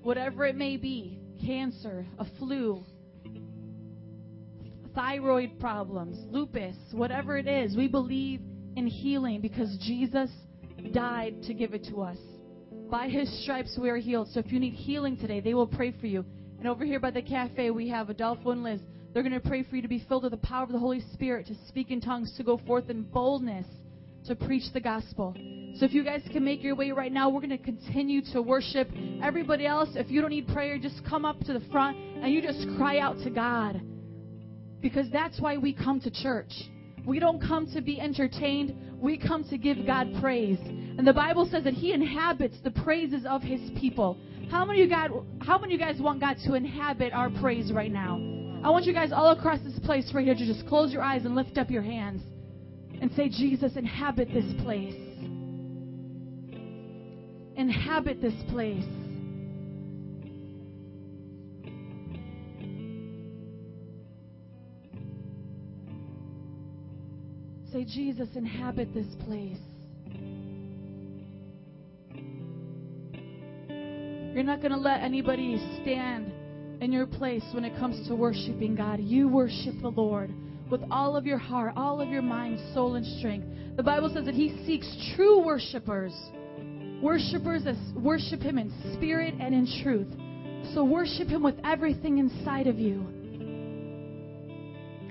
whatever 0.02 0.46
it 0.46 0.56
may 0.56 0.78
be 0.78 1.20
cancer, 1.46 2.06
a 2.18 2.26
flu, 2.38 2.84
thyroid 4.96 5.60
problems, 5.60 6.18
lupus, 6.32 6.76
whatever 6.92 7.38
it 7.38 7.48
is, 7.48 7.78
we 7.78 7.88
believe 7.88 8.42
in 8.76 8.88
healing 8.88 9.40
because 9.40 9.78
Jesus 9.82 10.30
died 10.94 11.44
to 11.44 11.54
give 11.54 11.74
it 11.74 11.86
to 11.86 12.02
us. 12.02 12.18
By 12.90 13.08
his 13.08 13.44
stripes 13.44 13.78
we 13.80 13.90
are 13.90 13.98
healed. 13.98 14.30
So 14.34 14.40
if 14.40 14.52
you 14.52 14.60
need 14.60 14.74
healing 14.74 15.16
today, 15.16 15.42
they 15.42 15.54
will 15.54 15.68
pray 15.68 15.94
for 16.00 16.08
you. 16.08 16.26
And 16.60 16.68
over 16.68 16.84
here 16.84 16.99
by 16.99 17.12
the 17.12 17.22
cafe, 17.22 17.72
we 17.72 17.88
have 17.88 18.10
Adolfo 18.10 18.51
and 18.51 18.64
Liz. 18.64 18.82
They're 19.14 19.24
going 19.24 19.34
to 19.34 19.39
pray 19.39 19.64
for 19.64 19.78
you 19.78 19.82
to 19.82 19.88
be 19.88 20.03
filled 20.10 20.24
with 20.24 20.34
the 20.34 20.38
power 20.38 20.64
of 20.64 20.72
the 20.72 20.78
Holy 20.78 21.01
Spirit, 21.14 21.47
to 21.47 21.55
speak 21.70 21.89
in 21.89 22.01
tongues, 22.01 22.34
to 22.36 22.43
go 22.43 22.57
forth 22.68 22.89
in 22.89 23.03
boldness, 23.03 23.66
to 24.26 24.36
preach 24.36 24.72
the 24.74 24.82
gospel. 24.82 25.34
So 25.78 25.86
if 25.86 25.93
you 25.93 26.03
guys 26.03 26.22
can 26.32 26.43
make 26.43 26.62
your 26.62 26.76
way 26.76 26.91
right 26.91 27.12
now, 27.12 27.30
we're 27.30 27.39
going 27.39 27.57
to 27.57 27.57
continue 27.57 28.22
to 28.34 28.41
worship. 28.41 28.89
Everybody 29.24 29.66
else, 29.66 29.89
if 29.95 30.12
you 30.12 30.20
don't 30.20 30.32
need 30.32 30.49
prayer, 30.49 30.78
just 30.78 31.01
come 31.10 31.24
up 31.24 31.39
to 31.45 31.53
the 31.53 31.62
front 31.72 31.97
and 31.97 32.32
you 32.32 32.41
just 32.41 32.68
cry 32.78 32.99
out 32.99 33.18
to 33.24 33.30
God. 33.30 33.82
Because 34.82 35.10
that's 35.12 35.39
why 35.39 35.57
we 35.57 35.74
come 35.74 36.01
to 36.01 36.12
church. 36.12 36.51
We 37.05 37.20
don't 37.20 37.41
come 37.41 37.72
to 37.74 37.82
be 37.82 38.01
entertained. 38.01 38.76
We 38.99 39.18
come 39.18 39.45
to 39.49 39.57
give 39.57 39.78
God 39.88 40.07
praise. 40.20 40.60
And 41.00 41.08
the 41.08 41.14
Bible 41.14 41.47
says 41.50 41.64
that 41.64 41.76
He 41.76 41.93
inhabits 41.93 42.58
the 42.62 42.72
praises 42.72 43.26
of 43.26 43.41
His 43.41 43.62
people. 43.80 44.18
How 44.52 44.66
many 44.66 44.82
of 44.82 44.89
you 44.89 44.93
guys, 44.93 45.10
how 45.39 45.58
many 45.58 45.74
of 45.74 45.80
you 45.80 45.86
guys 45.86 46.02
want 46.02 46.20
God 46.20 46.36
to 46.45 46.56
inhabit 46.56 47.14
our 47.14 47.30
praise 47.30 47.72
right 47.72 47.89
now? 47.89 48.16
I 48.66 48.70
want 48.70 48.84
you 48.84 48.91
guys 48.91 49.14
all 49.14 49.32
across 49.32 49.62
this 49.62 49.80
place 49.86 50.12
right 50.14 50.26
here 50.26 50.36
to 50.36 50.45
just 50.45 50.68
close 50.68 50.91
your 50.91 51.02
eyes 51.02 51.24
and 51.24 51.36
lift 51.36 51.58
up 51.58 51.72
your 51.72 51.84
hands 51.84 52.22
and 53.02 53.10
say, 53.14 53.30
Jesus, 53.30 53.78
inhabit 53.78 54.28
this 54.34 54.43
place. 54.62 54.93
Inhabit 57.56 58.22
this 58.22 58.34
place. 58.50 58.84
Say, 67.72 67.86
Jesus, 67.86 68.28
inhabit 68.36 68.93
this 68.93 69.08
place. 69.24 69.60
You're 74.40 74.46
not 74.46 74.62
going 74.62 74.72
to 74.72 74.78
let 74.78 75.02
anybody 75.02 75.58
stand 75.82 76.32
in 76.80 76.94
your 76.94 77.06
place 77.06 77.44
when 77.52 77.66
it 77.66 77.78
comes 77.78 78.08
to 78.08 78.16
worshiping 78.16 78.74
God. 78.74 79.02
You 79.02 79.28
worship 79.28 79.74
the 79.82 79.90
Lord 79.90 80.34
with 80.72 80.80
all 80.90 81.18
of 81.18 81.26
your 81.26 81.38
heart, 81.38 81.74
all 81.76 82.00
of 82.00 82.08
your 82.08 82.22
mind, 82.22 82.58
soul, 82.74 82.96
and 82.96 83.06
strength. 83.20 83.46
The 83.76 83.84
Bible 83.84 84.10
says 84.14 84.24
that 84.28 84.36
He 84.36 84.66
seeks 84.66 84.88
true 85.14 85.46
worshipers. 85.46 86.14
Worshipers 87.02 87.66
that 87.66 87.76
worship 88.02 88.40
Him 88.40 88.58
in 88.58 88.72
spirit 88.94 89.34
and 89.42 89.54
in 89.54 89.68
truth. 89.84 90.08
So 90.74 90.86
worship 90.86 91.28
Him 91.28 91.44
with 91.44 91.56
everything 91.66 92.20
inside 92.20 92.68
of 92.68 92.80
you. 92.80 93.06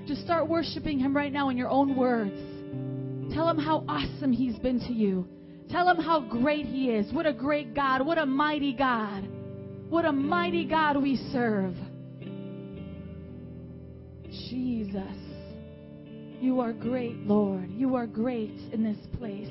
Just 0.07 0.23
start 0.23 0.49
worshiping 0.49 0.97
Him 0.97 1.15
right 1.15 1.31
now 1.31 1.49
in 1.49 1.55
your 1.55 1.69
own 1.69 1.95
words. 1.95 2.33
Tell 3.35 3.47
Him 3.47 3.59
how 3.59 3.85
awesome 3.87 4.33
He's 4.33 4.57
been 4.57 4.79
to 4.87 4.91
you. 4.91 5.27
Tell 5.69 5.87
Him 5.87 5.97
how 5.97 6.21
great 6.21 6.65
He 6.65 6.89
is. 6.89 7.13
What 7.13 7.25
a 7.25 7.33
great 7.33 7.75
God. 7.75 8.05
What 8.05 8.17
a 8.17 8.25
mighty 8.25 8.73
God. 8.73 9.27
What 9.89 10.05
a 10.05 10.11
mighty 10.11 10.65
God 10.65 11.01
we 11.01 11.15
serve. 11.31 11.75
Jesus. 14.49 15.15
You 16.41 16.61
are 16.61 16.73
great, 16.73 17.17
Lord. 17.17 17.69
You 17.71 17.95
are 17.95 18.07
great 18.07 18.53
in 18.71 18.83
this 18.83 18.97
place. 19.17 19.49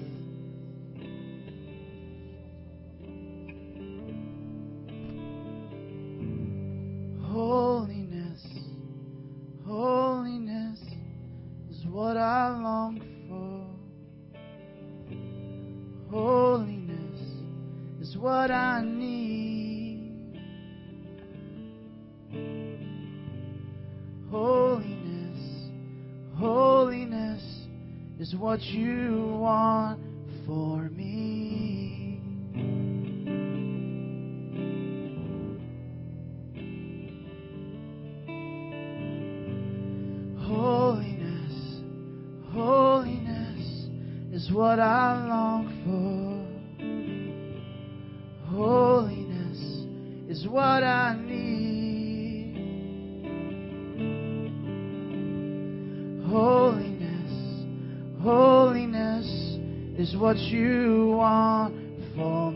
Holiness, 7.30 8.42
holiness 9.66 10.80
is 11.70 11.84
what 11.86 12.16
I 12.16 12.48
long 12.48 13.00
for. 13.00 13.17
Holiness 16.10 17.20
is 18.00 18.16
what 18.16 18.50
I 18.50 18.82
need. 18.82 20.38
Holiness, 24.30 25.70
holiness 26.34 27.42
is 28.18 28.34
what 28.34 28.62
you 28.62 29.36
want 29.38 30.00
for 30.46 30.88
me. 30.88 32.22
Holiness, 40.40 41.82
holiness 42.50 43.88
is 44.32 44.50
what 44.50 44.80
I 44.80 45.26
long 45.28 45.57
what 50.48 50.82
I 50.82 51.16
need. 51.16 52.54
Holiness, 56.28 57.32
holiness 58.22 59.26
is 59.98 60.16
what 60.16 60.36
you 60.38 61.14
want 61.16 61.74
for 62.16 62.47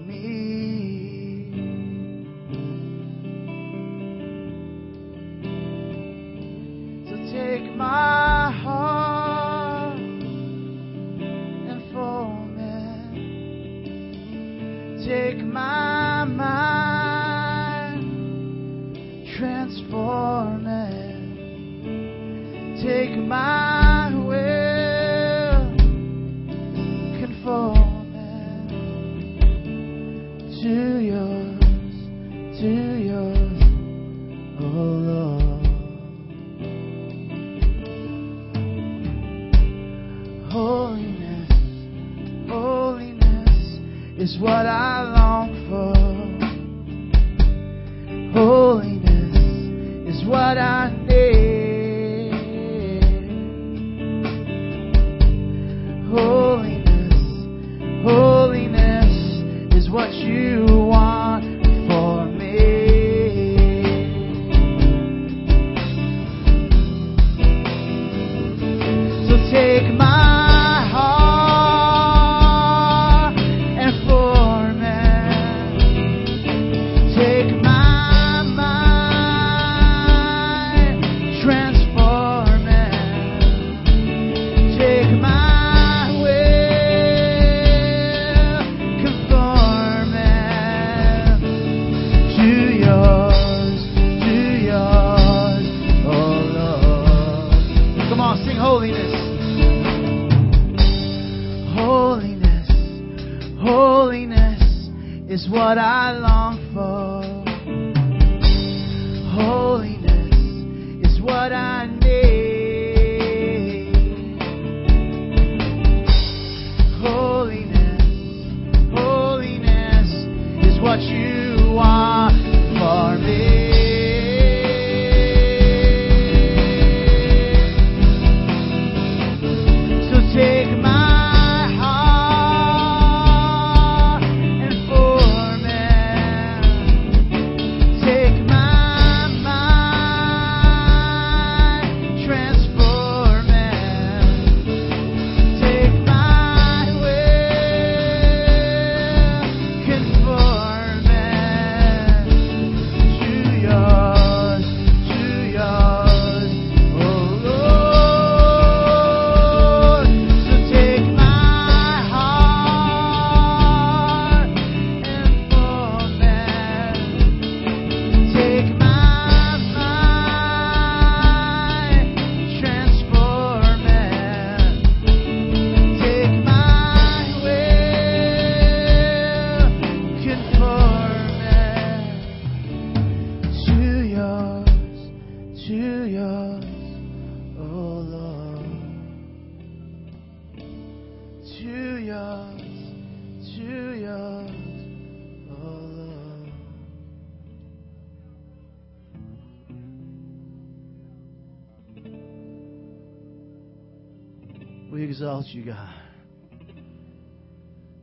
I 105.78 106.18
long 106.18 106.31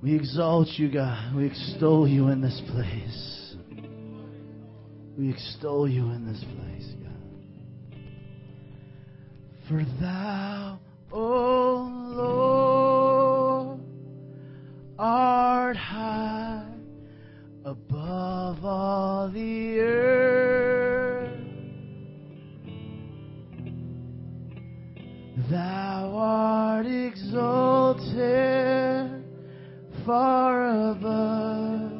We 0.01 0.15
exalt 0.15 0.69
you, 0.77 0.89
God. 0.89 1.35
We 1.35 1.45
extol 1.45 2.07
you 2.07 2.29
in 2.29 2.39
this 2.41 2.61
place. 2.71 3.55
We 5.17 5.29
extol 5.29 5.89
you 5.89 6.11
in 6.11 6.25
this 6.25 6.41
place, 6.55 6.93
God. 7.03 7.11
For 9.67 9.85
thou, 9.99 10.79
O 11.11 11.91
Lord, 12.15 13.81
art 14.97 15.75
high 15.75 16.65
above 17.65 18.63
all 18.63 19.29
the 19.33 19.79
earth. 19.79 20.18
Far 30.09 30.89
above 30.89 31.91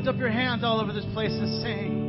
lift 0.00 0.14
up 0.14 0.18
your 0.18 0.30
hands 0.30 0.64
all 0.64 0.80
over 0.80 0.94
this 0.94 1.04
place 1.12 1.30
and 1.30 1.62
sing. 1.62 1.99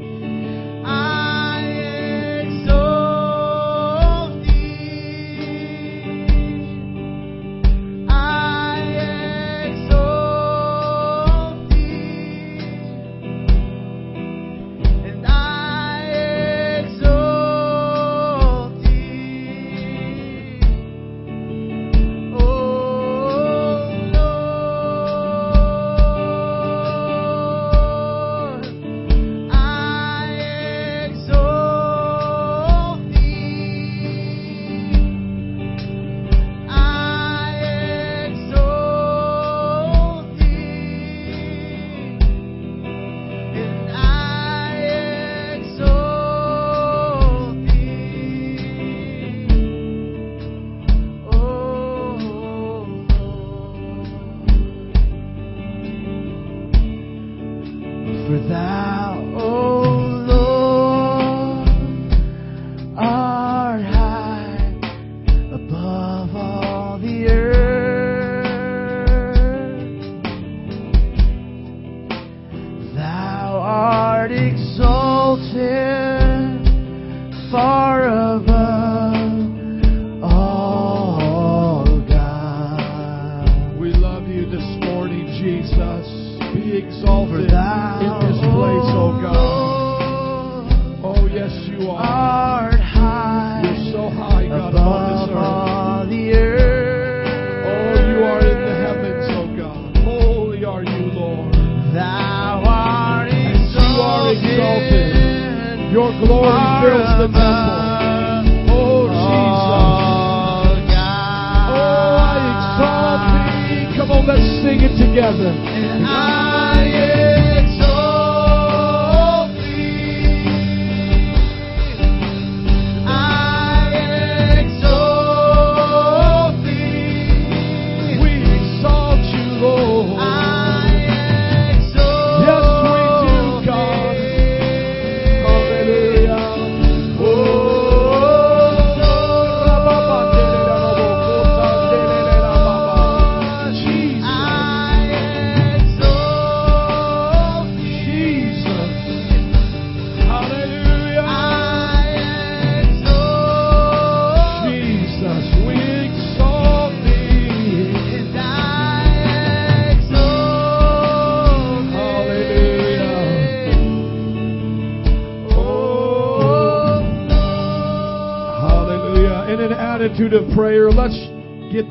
Lord. 58.31 59.00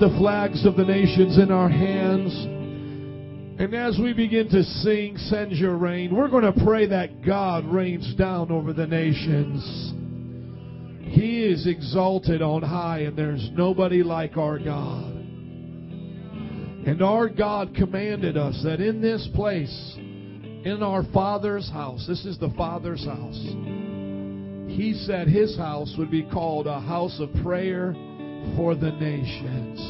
The 0.01 0.17
flags 0.17 0.65
of 0.65 0.77
the 0.77 0.85
nations 0.85 1.37
in 1.37 1.51
our 1.51 1.69
hands. 1.69 2.33
And 3.61 3.75
as 3.75 3.99
we 4.03 4.15
begin 4.15 4.49
to 4.49 4.63
sing, 4.63 5.19
Send 5.19 5.53
Your 5.53 5.77
Rain, 5.77 6.17
we're 6.17 6.31
going 6.31 6.51
to 6.51 6.65
pray 6.65 6.87
that 6.87 7.23
God 7.23 7.67
rains 7.67 8.15
down 8.15 8.51
over 8.51 8.73
the 8.73 8.87
nations. 8.87 9.63
He 11.03 11.45
is 11.45 11.67
exalted 11.67 12.41
on 12.41 12.63
high, 12.63 13.01
and 13.01 13.19
there's 13.19 13.51
nobody 13.53 14.03
like 14.03 14.39
our 14.39 14.59
God. 14.59 15.05
And 16.87 17.03
our 17.03 17.29
God 17.29 17.75
commanded 17.75 18.39
us 18.39 18.59
that 18.65 18.81
in 18.81 19.03
this 19.03 19.29
place, 19.35 19.95
in 19.99 20.79
our 20.83 21.05
Father's 21.13 21.69
house, 21.69 22.07
this 22.09 22.25
is 22.25 22.39
the 22.39 22.55
Father's 22.57 23.05
house, 23.05 23.39
He 24.71 24.95
said 25.07 25.29
His 25.29 25.59
house 25.59 25.95
would 25.99 26.11
be 26.11 26.23
called 26.23 26.67
a 26.67 26.81
house 26.81 27.21
of 27.21 27.29
prayer 27.43 27.95
for 28.57 28.75
the 28.75 28.91
nations. 28.93 29.81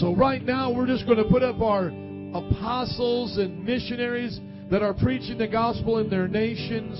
So, 0.00 0.14
right 0.14 0.42
now, 0.42 0.72
we're 0.72 0.86
just 0.86 1.06
going 1.06 1.18
to 1.18 1.24
put 1.24 1.42
up 1.42 1.60
our 1.60 1.88
apostles 2.34 3.38
and 3.38 3.64
missionaries 3.64 4.38
that 4.70 4.82
are 4.82 4.94
preaching 4.94 5.38
the 5.38 5.48
gospel 5.48 5.98
in 5.98 6.10
their 6.10 6.28
nations. 6.28 6.98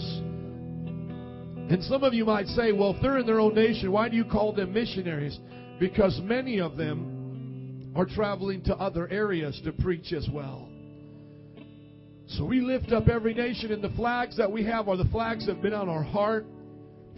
And 1.71 1.85
some 1.85 2.03
of 2.03 2.15
you 2.15 2.25
might 2.25 2.47
say, 2.47 2.73
well, 2.73 2.95
if 2.95 3.03
they're 3.03 3.19
in 3.19 3.27
their 3.27 3.41
own 3.41 3.55
nation, 3.55 3.93
why 3.93 4.09
do 4.09 4.17
you 4.17 4.25
call 4.25 4.55
them 4.55 4.73
missionaries? 4.73 5.39
Because 5.79 6.19
many 6.23 6.61
of 6.61 6.77
them 6.77 7.93
are 7.95 8.07
traveling 8.07 8.63
to 8.65 8.75
other 8.77 9.07
areas 9.11 9.61
to 9.65 9.73
preach 9.73 10.13
as 10.13 10.27
well. 10.33 10.69
So 12.29 12.45
we 12.45 12.61
lift 12.61 12.93
up 12.93 13.09
every 13.09 13.35
nation, 13.35 13.73
and 13.73 13.83
the 13.83 13.91
flags 13.91 14.37
that 14.39 14.51
we 14.51 14.65
have 14.65 14.89
are 14.89 14.97
the 14.97 15.09
flags 15.11 15.47
that 15.47 15.55
have 15.55 15.63
been 15.63 15.75
on 15.75 15.89
our 15.89 16.03
heart 16.03 16.47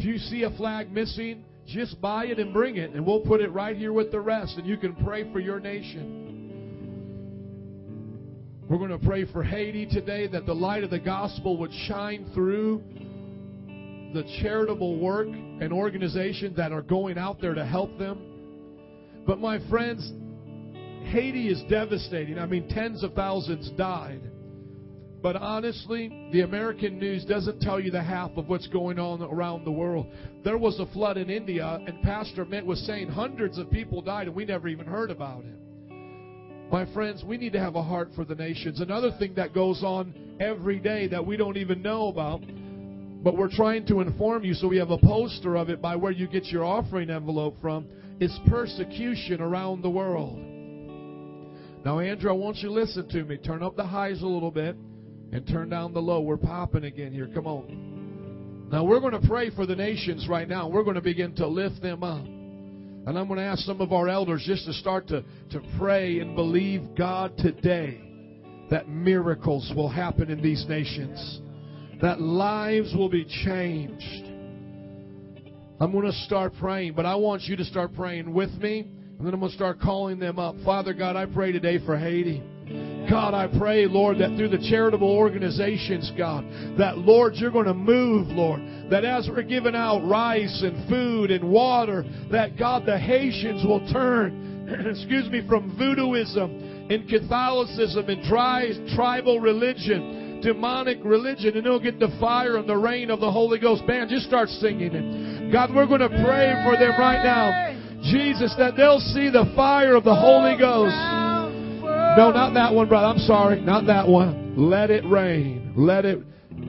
If 0.00 0.06
you 0.06 0.16
see 0.16 0.44
a 0.44 0.50
flag 0.52 0.90
missing, 0.90 1.44
just 1.70 2.00
buy 2.00 2.26
it 2.26 2.38
and 2.38 2.52
bring 2.52 2.76
it, 2.76 2.90
and 2.90 3.06
we'll 3.06 3.20
put 3.20 3.40
it 3.40 3.50
right 3.52 3.76
here 3.76 3.92
with 3.92 4.10
the 4.10 4.20
rest, 4.20 4.56
and 4.58 4.66
you 4.66 4.76
can 4.76 4.94
pray 4.96 5.30
for 5.32 5.40
your 5.40 5.60
nation. 5.60 6.20
We're 8.68 8.78
going 8.78 8.90
to 8.90 9.04
pray 9.04 9.24
for 9.32 9.42
Haiti 9.42 9.86
today 9.86 10.28
that 10.28 10.46
the 10.46 10.54
light 10.54 10.84
of 10.84 10.90
the 10.90 10.98
gospel 10.98 11.56
would 11.58 11.72
shine 11.88 12.30
through 12.32 12.82
the 14.14 14.22
charitable 14.40 14.98
work 14.98 15.28
and 15.28 15.72
organizations 15.72 16.56
that 16.56 16.70
are 16.72 16.82
going 16.82 17.18
out 17.18 17.40
there 17.40 17.54
to 17.54 17.66
help 17.66 17.98
them. 17.98 19.22
But 19.26 19.40
my 19.40 19.58
friends, 19.68 20.12
Haiti 21.10 21.48
is 21.48 21.62
devastating. 21.68 22.38
I 22.38 22.46
mean, 22.46 22.68
tens 22.68 23.02
of 23.02 23.14
thousands 23.14 23.70
died. 23.70 24.29
But 25.22 25.36
honestly, 25.36 26.30
the 26.32 26.40
American 26.42 26.98
news 26.98 27.26
doesn't 27.26 27.60
tell 27.60 27.78
you 27.78 27.90
the 27.90 28.02
half 28.02 28.30
of 28.36 28.48
what's 28.48 28.66
going 28.68 28.98
on 28.98 29.22
around 29.22 29.64
the 29.64 29.70
world. 29.70 30.06
There 30.44 30.56
was 30.56 30.80
a 30.80 30.86
flood 30.92 31.18
in 31.18 31.28
India, 31.28 31.78
and 31.86 32.02
Pastor 32.02 32.46
Mitt 32.46 32.64
was 32.64 32.80
saying 32.86 33.08
hundreds 33.08 33.58
of 33.58 33.70
people 33.70 34.00
died, 34.00 34.28
and 34.28 34.36
we 34.36 34.46
never 34.46 34.68
even 34.68 34.86
heard 34.86 35.10
about 35.10 35.44
it. 35.44 36.72
My 36.72 36.90
friends, 36.94 37.22
we 37.22 37.36
need 37.36 37.52
to 37.52 37.60
have 37.60 37.74
a 37.74 37.82
heart 37.82 38.10
for 38.14 38.24
the 38.24 38.34
nations. 38.34 38.80
Another 38.80 39.10
thing 39.18 39.34
that 39.34 39.52
goes 39.52 39.82
on 39.82 40.14
every 40.40 40.78
day 40.78 41.06
that 41.08 41.26
we 41.26 41.36
don't 41.36 41.58
even 41.58 41.82
know 41.82 42.08
about, 42.08 42.40
but 43.22 43.36
we're 43.36 43.54
trying 43.54 43.86
to 43.88 44.00
inform 44.00 44.44
you 44.44 44.54
so 44.54 44.68
we 44.68 44.78
have 44.78 44.90
a 44.90 44.98
poster 44.98 45.56
of 45.56 45.68
it 45.68 45.82
by 45.82 45.96
where 45.96 46.12
you 46.12 46.28
get 46.28 46.46
your 46.46 46.64
offering 46.64 47.10
envelope 47.10 47.56
from, 47.60 47.86
is 48.20 48.34
persecution 48.48 49.42
around 49.42 49.82
the 49.82 49.90
world. 49.90 50.38
Now, 51.84 51.98
Andrew, 51.98 52.30
I 52.30 52.34
want 52.34 52.58
you 52.58 52.68
to 52.68 52.74
listen 52.74 53.06
to 53.08 53.24
me. 53.24 53.36
Turn 53.36 53.62
up 53.62 53.76
the 53.76 53.86
highs 53.86 54.22
a 54.22 54.26
little 54.26 54.50
bit 54.50 54.76
and 55.32 55.46
turn 55.46 55.68
down 55.68 55.92
the 55.92 56.00
low. 56.00 56.20
We're 56.20 56.36
popping 56.36 56.84
again 56.84 57.12
here. 57.12 57.28
Come 57.32 57.46
on. 57.46 58.68
Now, 58.70 58.84
we're 58.84 59.00
going 59.00 59.20
to 59.20 59.26
pray 59.26 59.50
for 59.50 59.66
the 59.66 59.74
nations 59.74 60.28
right 60.28 60.48
now. 60.48 60.68
We're 60.68 60.84
going 60.84 60.94
to 60.94 61.02
begin 61.02 61.34
to 61.36 61.46
lift 61.46 61.82
them 61.82 62.04
up. 62.04 62.24
And 62.24 63.18
I'm 63.18 63.26
going 63.26 63.38
to 63.38 63.44
ask 63.44 63.62
some 63.62 63.80
of 63.80 63.92
our 63.92 64.08
elders 64.08 64.44
just 64.46 64.66
to 64.66 64.72
start 64.74 65.08
to, 65.08 65.24
to 65.50 65.60
pray 65.78 66.20
and 66.20 66.36
believe 66.36 66.82
God 66.96 67.36
today 67.38 68.00
that 68.70 68.88
miracles 68.88 69.72
will 69.74 69.88
happen 69.88 70.30
in 70.30 70.40
these 70.40 70.64
nations, 70.68 71.40
that 72.00 72.20
lives 72.20 72.94
will 72.94 73.08
be 73.08 73.24
changed. 73.44 74.26
I'm 75.80 75.92
going 75.92 76.04
to 76.04 76.18
start 76.26 76.52
praying, 76.60 76.92
but 76.92 77.06
I 77.06 77.16
want 77.16 77.42
you 77.42 77.56
to 77.56 77.64
start 77.64 77.94
praying 77.94 78.32
with 78.32 78.50
me, 78.50 78.80
and 78.80 79.26
then 79.26 79.34
I'm 79.34 79.40
going 79.40 79.50
to 79.50 79.56
start 79.56 79.80
calling 79.80 80.18
them 80.18 80.38
up. 80.38 80.54
Father 80.64 80.92
God, 80.92 81.16
I 81.16 81.26
pray 81.26 81.50
today 81.52 81.84
for 81.84 81.98
Haiti. 81.98 82.42
God, 83.10 83.34
I 83.34 83.48
pray, 83.58 83.86
Lord, 83.86 84.18
that 84.18 84.36
through 84.36 84.50
the 84.50 84.68
charitable 84.70 85.10
organizations, 85.10 86.12
God, 86.16 86.44
that, 86.78 86.98
Lord, 86.98 87.34
you're 87.34 87.50
going 87.50 87.66
to 87.66 87.74
move, 87.74 88.28
Lord. 88.28 88.60
That 88.88 89.04
as 89.04 89.28
we're 89.28 89.42
giving 89.42 89.74
out 89.74 90.08
rice 90.08 90.62
and 90.62 90.88
food 90.88 91.32
and 91.32 91.50
water, 91.50 92.04
that, 92.30 92.56
God, 92.56 92.86
the 92.86 92.96
Haitians 92.96 93.66
will 93.66 93.84
turn, 93.92 94.86
excuse 94.86 95.28
me, 95.28 95.42
from 95.48 95.76
voodooism 95.76 96.92
and 96.92 97.08
Catholicism 97.08 98.08
and 98.08 98.22
tri- 98.28 98.94
tribal 98.94 99.40
religion, 99.40 100.40
demonic 100.40 100.98
religion, 101.02 101.56
and 101.56 101.66
they'll 101.66 101.80
get 101.80 101.98
the 101.98 102.16
fire 102.20 102.58
and 102.58 102.68
the 102.68 102.76
rain 102.76 103.10
of 103.10 103.18
the 103.18 103.30
Holy 103.30 103.58
Ghost. 103.58 103.82
Man, 103.88 104.08
just 104.08 104.26
start 104.26 104.48
singing 104.48 104.94
it. 104.94 105.52
God, 105.52 105.74
we're 105.74 105.86
going 105.86 106.00
to 106.00 106.08
pray 106.08 106.54
for 106.64 106.78
them 106.78 106.94
right 106.96 107.24
now. 107.24 107.74
Jesus, 108.04 108.54
that 108.56 108.76
they'll 108.76 109.00
see 109.00 109.30
the 109.30 109.52
fire 109.56 109.96
of 109.96 110.04
the 110.04 110.14
Holy 110.14 110.56
Ghost. 110.56 111.29
No, 112.16 112.30
not 112.30 112.54
that 112.54 112.74
one, 112.74 112.88
brother. 112.88 113.06
I'm 113.06 113.18
sorry. 113.18 113.60
Not 113.60 113.86
that 113.86 114.06
one. 114.06 114.54
Let 114.56 114.90
it 114.90 115.04
rain. 115.04 115.74
Let 115.76 116.04
it 116.04 116.18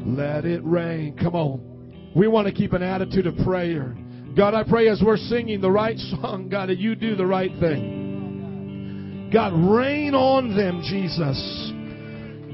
let 0.06 0.46
it 0.46 0.62
rain. 0.64 1.18
Come 1.18 1.36
on. 1.36 2.12
We 2.16 2.28
want 2.28 2.48
to 2.48 2.54
keep 2.54 2.74
an 2.74 2.84
attitude 2.84 3.28
of 3.28 3.36
prayer. 3.46 3.96
God, 4.36 4.54
I 4.54 4.64
pray 4.64 4.88
as 4.88 5.02
we're 5.06 5.18
singing 5.18 5.62
the 5.62 5.72
right 5.72 5.98
song, 5.98 6.48
God, 6.50 6.70
that 6.70 6.78
you 6.78 6.96
do 6.96 7.16
the 7.16 7.26
right 7.26 7.52
thing. 7.60 9.30
God, 9.34 9.54
rain 9.54 10.14
on 10.14 10.56
them, 10.56 10.82
Jesus. 10.84 11.72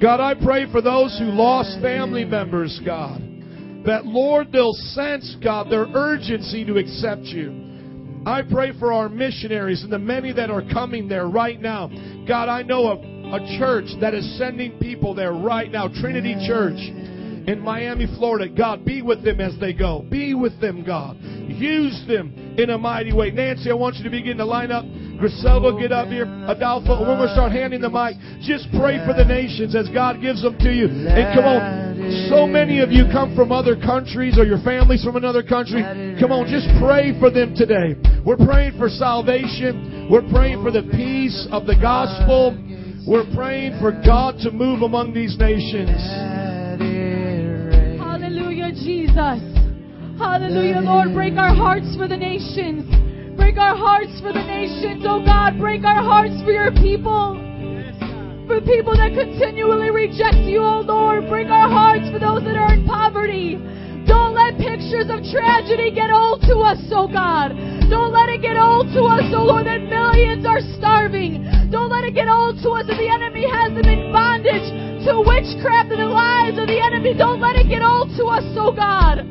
God, 0.02 0.20
I 0.20 0.36
pray 0.36 0.72
for 0.72 0.82
those 0.82 1.18
who 1.18 1.26
lost 1.26 1.82
family 1.82 2.24
members, 2.24 2.80
God, 2.86 3.20
that, 3.86 4.06
Lord, 4.06 4.52
they'll 4.52 4.74
sense, 4.74 5.36
God, 5.44 5.72
their 5.72 5.88
urgency 5.88 6.64
to 6.66 6.78
accept 6.78 7.24
you. 7.24 7.66
I 8.28 8.42
pray 8.42 8.78
for 8.78 8.92
our 8.92 9.08
missionaries 9.08 9.84
and 9.84 9.92
the 9.92 9.98
many 9.98 10.34
that 10.34 10.50
are 10.50 10.62
coming 10.74 11.08
there 11.08 11.30
right 11.30 11.62
now. 11.62 11.88
God, 12.28 12.50
I 12.50 12.62
know 12.62 12.88
a, 12.88 12.96
a 13.34 13.58
church 13.58 13.86
that 14.02 14.14
is 14.14 14.38
sending 14.38 14.78
people 14.80 15.16
there 15.16 15.32
right 15.32 15.72
now, 15.72 15.88
Trinity 15.88 16.36
Church 16.46 16.76
in 16.76 17.62
Miami, 17.64 18.06
Florida. 18.18 18.54
God, 18.54 18.84
be 18.84 19.02
with 19.02 19.24
them 19.24 19.40
as 19.40 19.58
they 19.62 19.72
go. 19.72 20.06
Be 20.12 20.34
with 20.34 20.60
them, 20.60 20.84
God. 20.84 21.16
Use 21.22 22.04
them 22.06 22.56
in 22.58 22.72
a 22.72 22.78
mighty 22.78 23.14
way. 23.14 23.32
Nancy, 23.32 23.72
I 23.72 23.76
want 23.76 23.96
you 23.96 24.04
to 24.04 24.10
begin 24.10 24.36
to 24.38 24.46
line 24.46 24.72
up. 24.72 24.84
Griselda, 25.20 25.74
get 25.80 25.91
up 25.91 26.07
here. 26.07 26.26
Adolfo, 26.47 27.01
when 27.01 27.20
we 27.20 27.28
start 27.34 27.51
handing 27.51 27.82
the 27.82 27.89
mic, 27.89 28.15
just 28.41 28.70
pray 28.78 29.01
for 29.05 29.13
the 29.18 29.26
nations 29.26 29.76
as 29.76 29.89
God 29.89 30.22
gives 30.22 30.41
them 30.41 30.57
to 30.59 30.70
you. 30.70 30.86
And 30.88 31.34
come 31.34 31.45
on, 31.45 32.30
so 32.30 32.45
many 32.45 32.80
of 32.80 32.91
you 32.91 33.05
come 33.11 33.36
from 33.36 33.51
other 33.51 33.76
countries 33.76 34.38
or 34.38 34.45
your 34.45 34.61
families 34.61 35.03
from 35.03 35.15
another 35.15 35.41
country. 35.41 35.82
Come 36.22 36.32
on, 36.32 36.45
just 36.45 36.70
pray 36.80 37.18
for 37.20 37.30
them 37.30 37.55
today. 37.55 37.97
We're 38.26 38.38
praying 38.38 38.78
for 38.78 38.89
salvation. 38.89 40.07
We're 40.09 40.28
praying 40.30 40.61
for 40.63 40.72
the 40.72 40.84
peace 40.93 41.47
of 41.51 41.65
the 41.65 41.76
gospel. 41.76 42.55
We're 43.07 43.28
praying 43.34 43.80
for 43.80 43.91
God 44.05 44.38
to 44.43 44.51
move 44.51 44.82
among 44.84 45.13
these 45.13 45.38
nations. 45.39 45.95
Hallelujah, 47.97 48.72
Jesus. 48.72 49.41
Hallelujah, 50.20 50.82
Lord. 50.82 51.13
Break 51.13 51.38
our 51.38 51.55
hearts 51.55 51.95
for 51.95 52.07
the 52.07 52.18
nations. 52.18 52.84
Break 53.38 53.56
our 53.62 53.78
hearts 53.78 54.18
for 54.20 54.34
the 54.34 54.42
nations, 54.42 55.06
oh 55.06 55.24
God. 55.24 55.62
Break 55.62 55.86
our 55.86 56.02
hearts 56.02 56.36
for 56.42 56.52
your 56.52 56.74
people. 56.74 57.38
For 58.50 58.60
people 58.66 58.98
that 58.98 59.14
continually 59.14 59.94
reject 59.94 60.42
you, 60.50 60.60
oh 60.60 60.82
Lord. 60.82 61.30
Break 61.30 61.48
our 61.48 61.70
hearts 61.70 62.10
for 62.10 62.18
those 62.18 62.42
that 62.50 62.58
are 62.58 62.74
in 62.74 62.84
poverty. 62.90 63.62
Don't 64.10 64.34
let 64.34 64.58
pictures 64.58 65.14
of 65.14 65.22
tragedy 65.30 65.94
get 65.94 66.10
old 66.10 66.42
to 66.50 66.66
us, 66.66 66.82
oh 66.90 67.06
God. 67.06 67.54
Don't 67.94 68.10
let 68.10 68.28
it 68.34 68.42
get 68.42 68.58
old 68.58 68.90
to 68.98 69.06
us, 69.06 69.30
oh 69.36 69.46
Lord, 69.46 69.70
that 69.70 69.86
millions 69.86 70.48
are 70.48 70.64
starving. 70.82 71.46
Don't 71.70 71.94
let 71.94 72.10
it 72.10 72.18
get 72.18 72.28
old 72.28 72.58
to 72.66 72.74
us 72.74 72.90
that 72.90 72.98
the 72.98 73.10
enemy 73.12 73.46
has 73.46 73.70
them 73.78 73.86
in 73.86 74.10
bondage 74.10 74.66
to 75.06 75.22
witchcraft 75.22 75.94
and 75.94 76.02
the 76.02 76.10
lies 76.10 76.58
of 76.58 76.66
the 76.66 76.80
enemy. 76.82 77.14
Don't 77.14 77.40
let 77.40 77.56
it 77.56 77.70
get 77.70 77.86
old 77.86 78.10
to 78.18 78.26
us, 78.34 78.48
oh 78.58 78.74
God. 78.74 79.22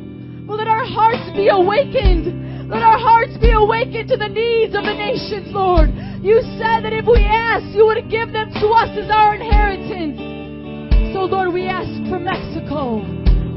But 0.47 0.63
let 0.63 0.69
our 0.69 0.87
hearts 0.87 1.27
be 1.35 1.49
awakened. 1.49 2.46
Let 2.67 2.83
our 2.83 2.99
hearts 2.99 3.39
be 3.39 3.55
awakened 3.55 4.11
to 4.11 4.17
the 4.17 4.27
needs 4.27 4.75
of 4.75 4.83
the 4.83 4.95
nations, 4.95 5.55
Lord. 5.55 5.95
You 6.19 6.43
said 6.59 6.83
that 6.83 6.91
if 6.91 7.07
we 7.07 7.23
ask, 7.23 7.63
you 7.71 7.87
would 7.87 8.11
give 8.11 8.35
them 8.35 8.51
to 8.59 8.67
us 8.75 8.91
as 8.99 9.07
our 9.07 9.39
inheritance. 9.39 11.15
So, 11.15 11.31
Lord, 11.31 11.55
we 11.55 11.71
ask 11.71 11.87
for 12.11 12.19
Mexico. 12.19 13.07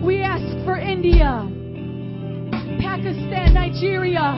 We 0.05 0.22
ask 0.22 0.45
for 0.64 0.78
India, 0.78 1.41
Pakistan, 2.80 3.57
Nigeria. 3.57 4.38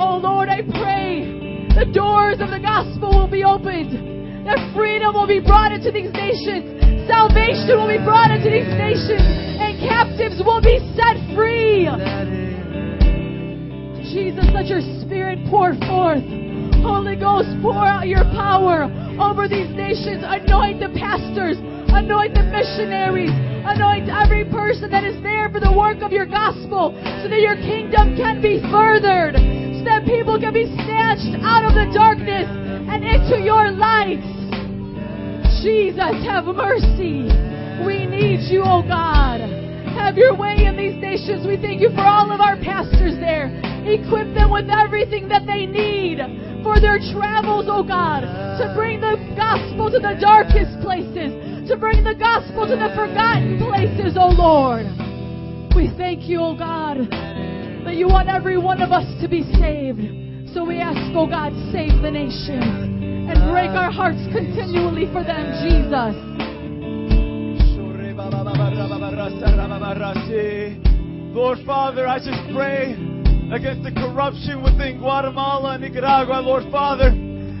Oh, 0.00 0.16
Lord, 0.16 0.48
I 0.48 0.64
pray 0.72 1.68
the 1.76 1.92
doors 1.92 2.40
of 2.40 2.48
the 2.48 2.58
gospel 2.58 3.12
will 3.12 3.30
be 3.30 3.44
opened, 3.44 4.48
that 4.48 4.56
freedom 4.74 5.12
will 5.12 5.28
be 5.28 5.40
brought 5.40 5.72
into 5.72 5.92
these 5.92 6.12
nations, 6.12 6.80
salvation 7.06 7.76
will 7.76 7.88
be 7.88 8.02
brought 8.02 8.32
into 8.32 8.48
these 8.48 8.72
nations, 8.80 9.22
and 9.60 9.76
captives 9.84 10.40
will 10.40 10.60
be 10.60 10.80
set 10.96 11.20
free. 11.36 12.41
Jesus, 14.12 14.44
let 14.52 14.68
your 14.68 14.84
spirit 15.00 15.40
pour 15.48 15.72
forth. 15.88 16.20
Holy 16.84 17.16
Ghost, 17.16 17.48
pour 17.64 17.80
out 17.80 18.04
your 18.04 18.28
power 18.36 18.84
over 19.16 19.48
these 19.48 19.72
nations. 19.72 20.20
Anoint 20.20 20.84
the 20.84 20.92
pastors, 21.00 21.56
anoint 21.88 22.36
the 22.36 22.44
missionaries, 22.44 23.32
anoint 23.64 24.12
every 24.12 24.44
person 24.52 24.92
that 24.92 25.08
is 25.08 25.16
there 25.24 25.48
for 25.48 25.64
the 25.64 25.72
work 25.72 26.04
of 26.04 26.12
your 26.12 26.28
gospel 26.28 26.92
so 27.24 27.24
that 27.24 27.40
your 27.40 27.56
kingdom 27.64 28.12
can 28.12 28.44
be 28.44 28.60
furthered, 28.68 29.32
so 29.80 29.82
that 29.88 30.04
people 30.04 30.36
can 30.36 30.52
be 30.52 30.68
snatched 30.84 31.32
out 31.40 31.64
of 31.64 31.72
the 31.72 31.88
darkness 31.96 32.44
and 32.44 33.00
into 33.00 33.40
your 33.40 33.72
light. 33.72 34.20
Jesus, 35.64 36.20
have 36.28 36.44
mercy. 36.52 37.32
We 37.80 38.04
need 38.04 38.44
you, 38.52 38.60
oh 38.60 38.84
God. 38.84 39.40
Have 39.96 40.20
your 40.20 40.36
way 40.36 40.68
in 40.68 40.76
these 40.76 41.00
nations. 41.00 41.48
We 41.48 41.56
thank 41.56 41.80
you 41.80 41.88
for 41.96 42.04
all 42.04 42.28
of 42.28 42.44
our 42.44 42.60
pastors 42.60 43.16
there. 43.16 43.71
Equip 43.82 44.34
them 44.34 44.50
with 44.50 44.70
everything 44.70 45.26
that 45.28 45.42
they 45.46 45.66
need 45.66 46.22
for 46.62 46.78
their 46.78 47.02
travels, 47.10 47.66
oh 47.66 47.82
God, 47.82 48.22
to 48.22 48.72
bring 48.78 49.00
the 49.00 49.18
gospel 49.34 49.90
to 49.90 49.98
the 49.98 50.14
darkest 50.22 50.78
places, 50.78 51.34
to 51.66 51.76
bring 51.76 52.04
the 52.04 52.14
gospel 52.14 52.66
to 52.70 52.78
the 52.78 52.94
forgotten 52.94 53.58
places, 53.58 54.14
oh 54.14 54.30
Lord. 54.30 54.86
We 55.74 55.90
thank 55.98 56.30
you, 56.30 56.40
oh 56.40 56.56
God, 56.56 57.10
that 57.84 57.94
you 57.98 58.06
want 58.06 58.28
every 58.28 58.56
one 58.56 58.80
of 58.80 58.92
us 58.92 59.06
to 59.20 59.28
be 59.28 59.42
saved. 59.58 60.54
So 60.54 60.64
we 60.64 60.78
ask, 60.78 61.00
oh 61.16 61.26
God, 61.26 61.50
save 61.72 62.02
the 62.02 62.10
nation 62.10 63.26
and 63.26 63.50
break 63.50 63.70
our 63.74 63.90
hearts 63.90 64.22
continually 64.30 65.06
for 65.10 65.24
them, 65.24 65.42
Jesus. 65.66 66.14
Lord 71.34 71.58
Father, 71.66 72.06
I 72.06 72.18
just 72.18 72.54
pray 72.54 73.11
against 73.52 73.84
the 73.84 73.92
corruption 73.92 74.64
within 74.64 74.96
Guatemala 74.98 75.76
and 75.76 75.84
Nicaragua, 75.84 76.40
Lord 76.40 76.64
Father. 76.72 77.12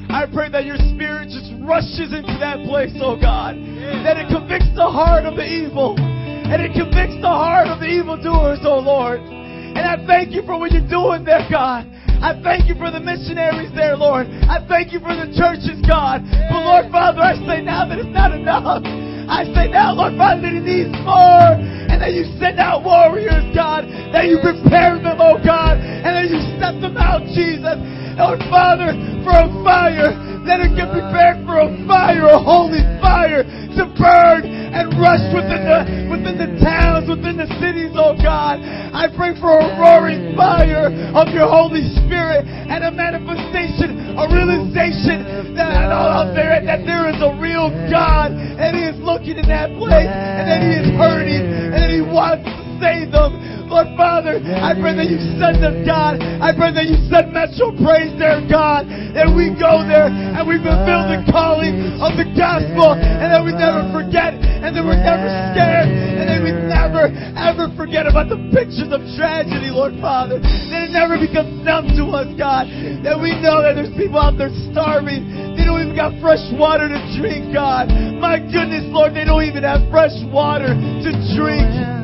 I 0.08 0.24
pray 0.24 0.48
that 0.48 0.64
your 0.64 0.80
spirit 0.96 1.28
just 1.28 1.52
rushes 1.60 2.16
into 2.16 2.32
that 2.40 2.64
place, 2.64 2.96
oh 2.96 3.20
God. 3.20 3.56
That 4.00 4.16
it 4.16 4.32
convicts 4.32 4.72
the 4.72 4.88
heart 4.88 5.28
of 5.28 5.36
the 5.36 5.44
evil. 5.44 5.96
And 6.00 6.64
it 6.64 6.72
convicts 6.72 7.20
the 7.20 7.32
heart 7.32 7.68
of 7.68 7.80
the 7.80 7.92
evildoers, 7.92 8.64
oh 8.64 8.80
Lord. 8.80 9.20
And 9.20 9.84
I 9.84 10.00
thank 10.08 10.32
you 10.32 10.40
for 10.48 10.58
what 10.58 10.72
you're 10.72 10.88
doing 10.88 11.24
there, 11.24 11.44
God. 11.52 11.84
I 12.24 12.40
thank 12.40 12.68
you 12.68 12.74
for 12.76 12.90
the 12.90 13.00
missionaries 13.00 13.72
there, 13.74 13.96
Lord. 13.96 14.28
I 14.48 14.64
thank 14.68 14.92
you 14.92 15.00
for 15.00 15.12
the 15.12 15.28
churches, 15.36 15.80
God. 15.84 16.24
But 16.24 16.60
Lord 16.64 16.88
Father, 16.88 17.20
I 17.20 17.36
say 17.44 17.60
now 17.60 17.84
that 17.84 17.98
it's 18.00 18.14
not 18.14 18.32
enough. 18.32 19.01
I 19.32 19.48
say 19.56 19.72
now, 19.72 19.96
Lord 19.96 20.12
Father, 20.20 20.44
that 20.44 20.60
needs 20.60 20.92
more. 21.08 21.56
And 21.88 21.96
that 22.04 22.12
you 22.12 22.28
send 22.36 22.60
out 22.60 22.84
warriors, 22.84 23.48
God. 23.56 23.88
That 24.12 24.28
you 24.28 24.36
prepare 24.44 25.00
them, 25.00 25.16
oh 25.16 25.40
God. 25.40 25.80
And 25.80 26.12
that 26.12 26.28
you 26.28 26.36
set 26.60 26.76
them 26.84 27.00
out, 27.00 27.24
Jesus. 27.32 27.80
Lord 28.18 28.40
Father, 28.50 28.92
for 29.24 29.32
a 29.32 29.48
fire. 29.64 30.12
Let 30.42 30.58
it 30.58 30.74
get 30.74 30.90
prepared 30.90 31.46
for 31.46 31.62
a 31.62 31.70
fire, 31.86 32.26
a 32.26 32.40
holy 32.42 32.82
fire 32.98 33.46
to 33.46 33.82
burn 33.94 34.42
and 34.42 34.90
rush 34.98 35.22
within 35.30 35.62
the 35.62 35.80
within 36.10 36.34
the 36.34 36.50
towns, 36.58 37.06
within 37.06 37.38
the 37.38 37.46
cities, 37.62 37.94
oh 37.94 38.18
God. 38.18 38.58
I 38.58 39.06
pray 39.14 39.38
for 39.38 39.54
a 39.54 39.78
roaring 39.78 40.34
fire 40.34 40.90
of 41.14 41.30
your 41.30 41.46
Holy 41.46 41.86
Spirit 42.02 42.42
and 42.44 42.82
a 42.82 42.90
manifestation, 42.90 44.18
a 44.18 44.26
realization 44.26 45.54
that 45.54 45.94
out 45.94 46.34
there 46.34 46.58
that 46.58 46.82
there 46.90 47.06
is 47.06 47.22
a 47.22 47.38
real 47.38 47.70
God 47.86 48.34
and 48.34 48.74
He 48.74 48.82
is 48.82 48.98
looking 48.98 49.38
in 49.38 49.46
that 49.46 49.70
place 49.78 50.10
and 50.10 50.44
that 50.50 50.60
He 50.66 50.72
is 50.82 50.88
hurting 50.98 51.44
and 51.70 51.78
that 51.78 51.90
He 51.94 52.02
wants 52.02 52.42
to 52.50 52.62
save 52.82 53.14
them. 53.14 53.61
Lord 53.72 53.88
Father, 53.96 54.36
I 54.36 54.76
pray 54.76 54.92
that 55.00 55.08
you 55.08 55.16
send 55.40 55.64
them, 55.64 55.80
God. 55.88 56.20
I 56.20 56.52
pray 56.52 56.76
that 56.76 56.84
you 56.84 57.00
send 57.08 57.32
Metro 57.32 57.72
Praise 57.80 58.12
there, 58.20 58.44
God. 58.44 58.84
And 58.84 59.32
we 59.32 59.48
go 59.56 59.80
there 59.88 60.12
and 60.12 60.44
we 60.44 60.60
fulfill 60.60 61.08
the 61.08 61.24
calling 61.32 61.96
of 61.96 62.20
the 62.20 62.28
gospel 62.36 62.92
and 62.92 63.32
that 63.32 63.40
we 63.40 63.56
never 63.56 63.88
forget 63.88 64.36
and 64.36 64.76
that 64.76 64.84
we're 64.84 65.00
never 65.00 65.24
scared 65.56 65.88
and 65.88 66.28
that 66.28 66.40
we 66.44 66.52
never 66.52 67.08
ever 67.40 67.72
forget 67.72 68.04
about 68.04 68.28
the 68.28 68.36
pictures 68.52 68.92
of 68.92 69.00
tragedy, 69.16 69.72
Lord 69.72 69.96
Father. 70.04 70.36
That 70.36 70.88
it 70.88 70.92
never 70.92 71.16
becomes 71.16 71.56
numb 71.64 71.96
to 71.96 72.04
us, 72.12 72.28
God. 72.36 72.68
That 73.08 73.16
we 73.16 73.32
know 73.40 73.64
that 73.64 73.80
there's 73.80 73.96
people 73.96 74.20
out 74.20 74.36
there 74.36 74.52
starving. 74.68 75.56
They 75.56 75.64
don't 75.64 75.80
even 75.80 75.96
got 75.96 76.12
fresh 76.20 76.44
water 76.60 76.92
to 76.92 77.00
drink, 77.16 77.56
God. 77.56 77.88
My 78.20 78.36
goodness, 78.36 78.84
Lord, 78.92 79.16
they 79.16 79.24
don't 79.24 79.48
even 79.48 79.64
have 79.64 79.80
fresh 79.88 80.12
water 80.28 80.76
to 80.76 81.10
drink. 81.32 82.01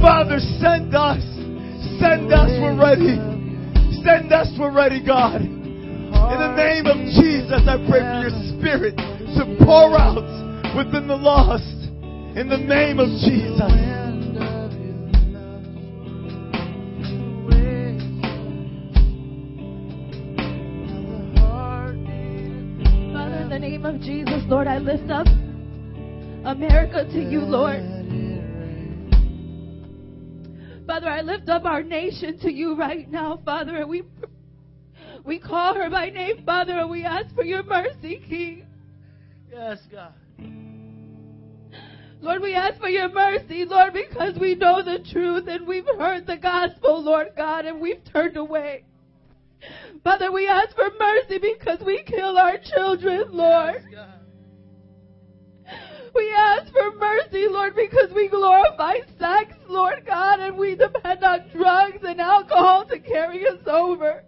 Father, 0.00 0.38
send 0.60 0.94
us. 0.94 1.22
Send 1.98 2.32
us, 2.32 2.50
we're 2.60 2.78
ready. 2.78 3.16
Send 4.04 4.32
us, 4.32 4.48
we're 4.58 4.72
ready, 4.72 5.04
God. 5.04 5.40
In 5.40 6.38
the 6.38 6.54
name 6.56 6.86
of 6.86 6.96
Jesus, 6.96 7.62
I 7.66 7.76
pray 7.88 8.00
for 8.00 8.20
your 8.22 8.34
spirit 8.58 8.96
to 8.96 9.56
pour 9.64 9.98
out 9.98 10.22
within 10.76 11.08
the 11.08 11.16
lost. 11.16 11.64
In 12.36 12.48
the 12.48 12.58
name 12.58 12.98
of 12.98 13.08
Jesus. 13.08 13.60
Father, 23.12 23.36
in 23.42 23.48
the 23.48 23.58
name 23.58 23.86
of 23.86 24.00
Jesus, 24.00 24.42
Lord, 24.48 24.66
I 24.66 24.78
lift 24.78 25.10
up 25.10 25.26
America 26.44 27.04
to 27.10 27.18
you, 27.18 27.40
Lord. 27.40 27.95
Father, 30.86 31.08
I 31.08 31.20
lift 31.20 31.48
up 31.48 31.64
our 31.64 31.82
nation 31.82 32.38
to 32.40 32.52
you 32.52 32.76
right 32.76 33.10
now, 33.10 33.40
Father, 33.44 33.76
and 33.76 33.88
we 33.88 34.04
we 35.24 35.38
call 35.40 35.74
her 35.74 35.90
by 35.90 36.10
name, 36.10 36.44
Father, 36.46 36.78
and 36.78 36.90
we 36.90 37.04
ask 37.04 37.34
for 37.34 37.44
your 37.44 37.64
mercy, 37.64 38.22
King. 38.28 38.66
Yes, 39.50 39.78
God. 39.90 40.12
Lord, 42.20 42.40
we 42.40 42.54
ask 42.54 42.80
for 42.80 42.88
your 42.88 43.12
mercy, 43.12 43.64
Lord, 43.64 43.92
because 43.92 44.38
we 44.38 44.54
know 44.54 44.82
the 44.82 45.04
truth 45.12 45.46
and 45.48 45.66
we've 45.66 45.86
heard 45.98 46.26
the 46.26 46.36
gospel, 46.36 47.02
Lord 47.02 47.28
God, 47.36 47.66
and 47.66 47.80
we've 47.80 48.02
turned 48.12 48.36
away. 48.36 48.84
Father, 50.04 50.30
we 50.32 50.46
ask 50.46 50.74
for 50.74 50.90
mercy 50.98 51.38
because 51.38 51.80
we 51.84 52.02
kill 52.04 52.38
our 52.38 52.58
children, 52.58 53.24
Lord. 53.32 53.82
We 56.16 56.34
ask 56.34 56.72
for 56.72 56.92
mercy, 56.96 57.46
Lord, 57.48 57.74
because 57.76 58.10
we 58.14 58.28
glorify 58.28 58.94
sex, 59.18 59.52
Lord 59.68 60.04
God, 60.06 60.40
and 60.40 60.56
we 60.56 60.74
depend 60.74 61.22
on 61.22 61.44
drugs 61.54 61.98
and 62.02 62.20
alcohol 62.20 62.86
to 62.86 62.98
carry 62.98 63.46
us 63.46 63.60
over. 63.66 64.24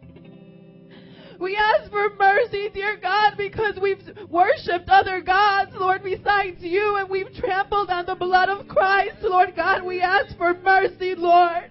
We 1.41 1.57
ask 1.57 1.91
for 1.91 2.11
mercy, 2.19 2.69
dear 2.75 2.99
God, 3.01 3.35
because 3.39 3.79
we've 3.81 4.03
worshiped 4.29 4.89
other 4.89 5.23
gods, 5.23 5.71
Lord, 5.79 6.03
besides 6.03 6.59
you, 6.61 6.97
and 6.97 7.09
we've 7.09 7.33
trampled 7.35 7.89
on 7.89 8.05
the 8.05 8.17
blood 8.17 8.51
of 8.51 8.69
Christ, 8.69 9.17
Lord 9.23 9.55
God. 9.57 9.83
We 9.83 10.03
ask 10.03 10.37
for 10.37 10.55
mercy, 10.55 11.15
Lord. 11.17 11.71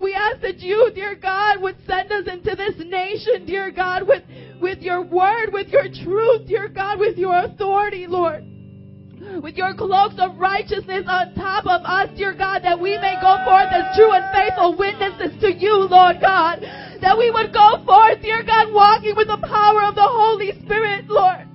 We 0.00 0.14
ask 0.14 0.42
that 0.42 0.60
you, 0.60 0.92
dear 0.94 1.16
God, 1.16 1.60
would 1.60 1.76
send 1.88 2.12
us 2.12 2.28
into 2.30 2.54
this 2.54 2.74
nation, 2.86 3.46
dear 3.46 3.72
God, 3.72 4.06
with, 4.06 4.22
with 4.60 4.78
your 4.80 5.02
word, 5.02 5.52
with 5.52 5.68
your 5.68 5.88
truth, 6.04 6.46
dear 6.46 6.68
God, 6.68 7.00
with 7.00 7.16
your 7.16 7.36
authority, 7.36 8.06
Lord. 8.06 8.51
With 9.40 9.56
your 9.56 9.74
cloaks 9.74 10.16
of 10.18 10.36
righteousness 10.38 11.04
on 11.08 11.34
top 11.34 11.64
of 11.64 11.80
us, 11.84 12.10
dear 12.16 12.34
God, 12.34 12.62
that 12.64 12.78
we 12.78 12.98
may 12.98 13.16
go 13.20 13.38
forth 13.44 13.72
as 13.72 13.96
true 13.96 14.12
and 14.12 14.24
faithful 14.34 14.76
witnesses 14.76 15.40
to 15.40 15.52
you, 15.52 15.88
Lord 15.88 16.20
God. 16.20 16.60
That 17.00 17.16
we 17.16 17.30
would 17.30 17.52
go 17.52 17.82
forth, 17.86 18.20
dear 18.20 18.42
God, 18.42 18.72
walking 18.72 19.16
with 19.16 19.28
the 19.28 19.38
power 19.38 19.84
of 19.84 19.94
the 19.94 20.04
Holy 20.04 20.52
Spirit, 20.64 21.08
Lord 21.08 21.48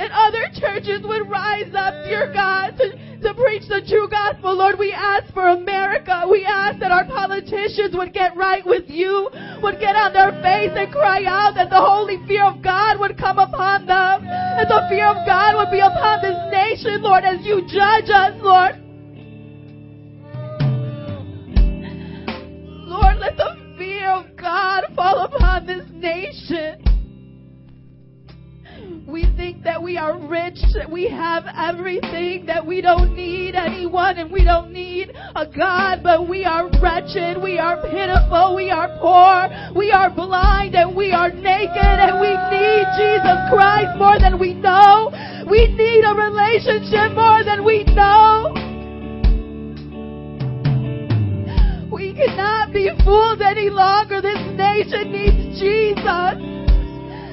that 0.00 0.10
other 0.12 0.48
churches 0.58 1.02
would 1.04 1.28
rise 1.28 1.74
up, 1.74 1.92
dear 2.08 2.32
God, 2.32 2.70
to, 2.78 3.09
to 3.22 3.34
preach 3.34 3.68
the 3.68 3.82
true 3.86 4.08
gospel. 4.08 4.56
Lord, 4.56 4.78
we 4.78 4.92
ask 4.92 5.32
for 5.32 5.48
America. 5.48 6.24
We 6.30 6.44
ask 6.44 6.78
that 6.80 6.90
our 6.90 7.04
politicians 7.04 7.94
would 7.94 8.12
get 8.12 8.36
right 8.36 8.64
with 8.64 8.88
you, 8.88 9.28
would 9.62 9.80
get 9.80 9.96
on 9.96 10.12
their 10.12 10.32
face 10.42 10.72
and 10.74 10.90
cry 10.92 11.24
out 11.24 11.54
that 11.56 11.70
the 11.70 11.80
holy 11.80 12.18
fear 12.26 12.44
of 12.44 12.62
God 12.62 12.98
would 13.00 13.18
come 13.18 13.38
upon 13.38 13.86
them, 13.86 14.24
and 14.24 14.68
the 14.68 14.86
fear 14.88 15.06
of 15.06 15.26
God 15.26 15.56
would 15.56 15.70
be 15.70 15.80
upon 15.80 16.22
this 16.22 16.38
nation, 16.50 17.02
Lord, 17.02 17.24
as 17.24 17.44
you 17.44 17.62
judge 17.68 18.08
us, 18.08 18.34
Lord. 18.42 18.76
Lord, 22.88 23.18
let 23.18 23.36
the 23.36 23.56
fear 23.78 24.08
of 24.10 24.36
God 24.36 24.84
fall 24.96 25.24
upon 25.24 25.66
this 25.66 25.84
nation. 25.92 26.82
We 29.10 29.26
think 29.36 29.64
that 29.64 29.82
we 29.82 29.96
are 29.96 30.16
rich, 30.16 30.60
that 30.74 30.88
we 30.88 31.10
have 31.10 31.42
everything, 31.56 32.46
that 32.46 32.64
we 32.64 32.80
don't 32.80 33.16
need 33.16 33.56
anyone 33.56 34.18
and 34.18 34.30
we 34.30 34.44
don't 34.44 34.72
need 34.72 35.10
a 35.34 35.46
God, 35.46 36.04
but 36.04 36.28
we 36.28 36.44
are 36.44 36.70
wretched, 36.80 37.42
we 37.42 37.58
are 37.58 37.82
pitiful, 37.82 38.54
we 38.54 38.70
are 38.70 38.86
poor, 39.02 39.50
we 39.76 39.90
are 39.90 40.14
blind, 40.14 40.76
and 40.76 40.94
we 40.94 41.10
are 41.10 41.30
naked, 41.30 41.74
and 41.74 42.20
we 42.20 42.30
need 42.54 42.86
Jesus 42.94 43.38
Christ 43.50 43.98
more 43.98 44.20
than 44.20 44.38
we 44.38 44.54
know. 44.54 45.10
We 45.50 45.66
need 45.74 46.04
a 46.04 46.14
relationship 46.14 47.10
more 47.18 47.42
than 47.42 47.64
we 47.64 47.82
know. 47.90 48.54
We 51.90 52.14
cannot 52.14 52.72
be 52.72 52.90
fooled 53.04 53.42
any 53.42 53.70
longer. 53.70 54.22
This 54.22 54.38
nation 54.54 55.10
needs 55.10 55.58
Jesus. 55.58 56.59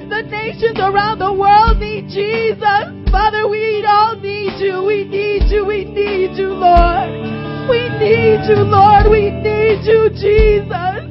The 0.08 0.24
nations 0.24 0.80
around 0.80 1.20
the 1.20 1.28
world 1.28 1.84
need 1.84 2.08
Jesus. 2.08 2.88
Father, 3.12 3.44
we 3.44 3.84
all 3.84 4.16
need 4.16 4.56
you. 4.56 4.80
We 4.82 5.04
need 5.04 5.52
you. 5.52 5.68
We 5.68 5.84
need 5.84 6.32
you, 6.32 6.48
Lord. 6.56 7.12
We 7.68 7.92
need 8.00 8.40
you, 8.48 8.64
Lord. 8.64 9.04
We 9.12 9.28
need 9.28 9.84
you, 9.84 10.08
Jesus. 10.16 11.04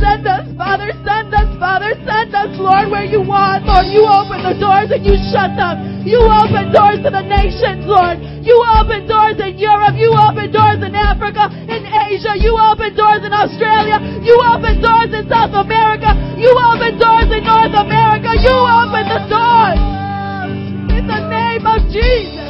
Send 0.00 0.24
us, 0.24 0.48
Father. 0.56 0.96
Send 1.04 1.28
us, 1.36 1.50
Father. 1.60 1.92
Send 2.08 2.32
us, 2.32 2.56
Lord, 2.56 2.88
where 2.88 3.04
you 3.04 3.20
want. 3.20 3.68
Lord, 3.68 3.84
you 3.92 4.08
open 4.08 4.40
the 4.40 4.56
doors 4.56 4.88
and 4.88 5.04
you 5.04 5.20
shut 5.28 5.52
them. 5.60 6.08
You 6.08 6.24
open 6.24 6.72
doors 6.72 7.04
to 7.04 7.10
the 7.12 7.20
nations, 7.20 7.84
Lord. 7.84 8.16
You 8.40 8.56
open 8.80 9.04
doors 9.04 9.36
in 9.36 9.60
Europe. 9.60 10.00
You 10.00 10.16
open 10.16 10.52
doors 10.52 10.80
in 10.80 10.96
Africa, 10.96 11.52
in 11.68 11.84
Asia. 12.06 12.38
You 12.38 12.54
open 12.54 12.94
doors 12.94 13.22
in 13.26 13.32
Australia. 13.32 13.98
You 14.22 14.38
open 14.46 14.80
doors 14.80 15.10
in 15.10 15.28
South 15.28 15.54
America. 15.54 16.14
You 16.38 16.50
open 16.54 16.98
doors 16.98 17.30
in 17.34 17.42
North 17.42 17.74
America. 17.74 18.30
You 18.38 18.54
open 18.54 19.04
the 19.10 19.20
doors. 19.26 19.80
In 20.94 21.06
the 21.06 21.20
name 21.28 21.66
of 21.66 21.82
Jesus. 21.90 22.45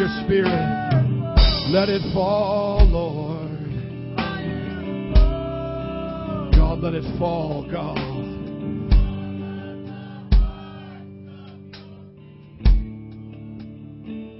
Your 0.00 0.08
Spirit. 0.24 0.46
Let 1.68 1.90
it 1.90 2.00
fall, 2.14 2.88
Lord. 2.88 3.50
God, 6.56 6.78
let 6.78 6.94
it 6.94 7.04
fall, 7.18 7.68
God. 7.70 7.98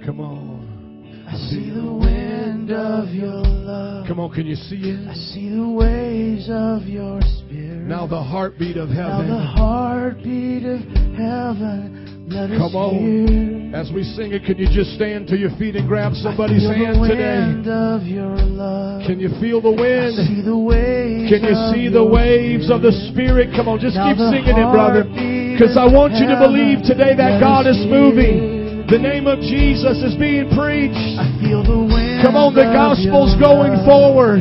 Come 0.03 0.19
on. 0.19 1.27
I 1.29 1.35
see 1.51 1.69
the 1.69 1.93
wind 1.93 2.71
of 2.71 3.09
your 3.09 3.29
love. 3.29 4.07
Come 4.07 4.19
on, 4.19 4.33
can 4.33 4.47
you 4.47 4.55
see 4.55 4.77
it? 4.77 5.07
I 5.07 5.13
see 5.13 5.49
the 5.55 5.69
waves 5.69 6.49
of 6.49 6.87
your 6.87 7.21
spirit. 7.21 7.87
Now 7.87 8.07
the 8.07 8.23
heartbeat 8.23 8.77
of 8.77 8.89
heaven. 8.89 9.27
Now 9.27 9.37
the 9.37 9.45
heartbeat 9.45 10.65
of 10.65 10.79
heaven. 11.15 12.00
Come 12.31 12.75
on. 12.79 13.75
As 13.75 13.91
we 13.91 14.03
sing 14.03 14.31
it, 14.31 14.47
can 14.47 14.55
you 14.55 14.71
just 14.71 14.95
stand 14.95 15.27
to 15.27 15.35
your 15.35 15.51
feet 15.59 15.75
and 15.75 15.83
grab 15.83 16.15
somebody's 16.15 16.63
hand 16.63 16.95
today? 17.03 17.43
of 17.67 18.07
your 18.07 18.35
love. 18.39 19.03
Can 19.03 19.19
you 19.19 19.27
feel 19.43 19.59
the 19.59 19.71
wind? 19.71 20.15
see 20.15 20.39
the 20.39 20.55
waves. 20.55 21.27
Can 21.27 21.43
you 21.43 21.55
see 21.75 21.91
the 21.91 22.03
waves 22.03 22.71
of 22.71 22.79
the 22.79 22.95
spirit. 23.11 23.51
Come 23.51 23.67
on, 23.67 23.83
just 23.83 23.99
keep 23.99 24.15
singing 24.15 24.55
it, 24.55 24.69
brother. 24.71 25.03
Because 25.03 25.75
I 25.75 25.87
want 25.91 26.15
you 26.15 26.27
to 26.31 26.39
believe 26.39 26.87
today 26.87 27.15
that 27.19 27.43
God 27.43 27.67
is 27.67 27.79
moving. 27.83 28.87
The 28.87 28.99
name 28.99 29.27
of 29.27 29.39
Jesus 29.43 29.99
is 29.99 30.15
being 30.15 30.51
preached. 30.55 31.19
I 31.19 31.27
feel 31.39 31.63
the 31.63 31.83
wind. 31.83 32.23
Come 32.23 32.39
on, 32.39 32.55
the 32.55 32.67
gospel's 32.71 33.35
going 33.39 33.75
forward. 33.83 34.39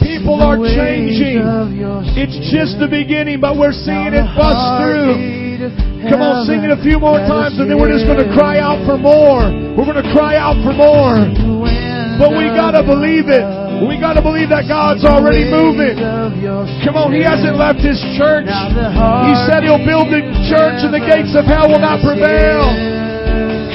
People 0.00 0.40
are 0.40 0.56
changing. 0.56 1.44
It's 2.16 2.36
just 2.48 2.80
the 2.80 2.88
beginning, 2.88 3.40
but 3.40 3.60
we're 3.60 3.76
seeing 3.76 4.16
it 4.16 4.24
bust 4.36 4.80
through. 4.80 5.45
Come 5.56 6.20
on, 6.20 6.44
sing 6.44 6.62
it 6.62 6.70
a 6.70 6.80
few 6.84 7.00
more 7.00 7.18
times, 7.24 7.56
and 7.58 7.66
then 7.70 7.80
we're 7.80 7.90
just 7.92 8.04
going 8.04 8.20
to 8.20 8.30
cry 8.36 8.60
out 8.60 8.84
for 8.84 9.00
more. 9.00 9.48
We're 9.72 9.88
going 9.88 10.02
to 10.02 10.10
cry 10.12 10.36
out 10.36 10.60
for 10.60 10.76
more. 10.76 11.16
But 12.20 12.32
we 12.32 12.48
got 12.52 12.72
to 12.76 12.84
believe 12.84 13.28
it. 13.28 13.44
We 13.84 14.00
got 14.00 14.16
to 14.16 14.24
believe 14.24 14.48
that 14.48 14.64
God's 14.68 15.04
already 15.04 15.44
moving. 15.48 16.00
Come 16.00 16.96
on, 16.96 17.12
He 17.12 17.20
hasn't 17.24 17.56
left 17.60 17.80
His 17.80 18.00
church. 18.16 18.48
He 18.48 19.32
said 19.48 19.64
He'll 19.64 19.82
build 19.84 20.08
the 20.12 20.24
church 20.48 20.80
and 20.84 20.92
the 20.92 21.04
gates 21.04 21.36
of 21.36 21.44
hell 21.44 21.68
will 21.68 21.80
not 21.80 22.00
prevail. 22.00 22.72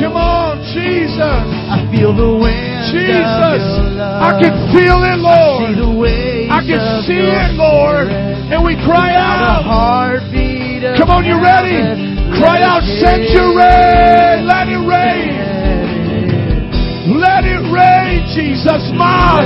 Come 0.01 0.17
on, 0.17 0.57
Jesus. 0.73 1.45
I 1.69 1.85
feel 1.93 2.13
the 2.17 2.33
wind. 2.33 2.89
Jesus. 2.89 3.61
Of 3.61 3.85
your 3.85 4.01
love. 4.01 4.21
I 4.25 4.31
can 4.41 4.53
feel 4.73 4.99
it, 5.05 5.19
Lord. 5.21 5.77
I 6.49 6.65
can 6.65 6.81
see 7.05 7.21
it, 7.21 7.53
Lord. 7.53 8.09
And 8.09 8.65
we 8.65 8.73
cry 8.81 9.13
out. 9.13 9.61
Come 10.81 11.13
on, 11.13 11.21
you 11.29 11.37
ready? 11.37 11.77
Cry 12.41 12.65
out, 12.65 12.81
us 12.81 12.89
send 13.05 13.29
your 13.29 13.53
hear. 13.53 13.69
rain. 13.69 14.49
Let 14.49 14.65
it 14.65 14.81
rain. 14.81 15.29
Let 17.21 17.45
it 17.45 17.61
rain, 17.69 18.25
Jesus. 18.33 18.89
Mas. 18.97 19.45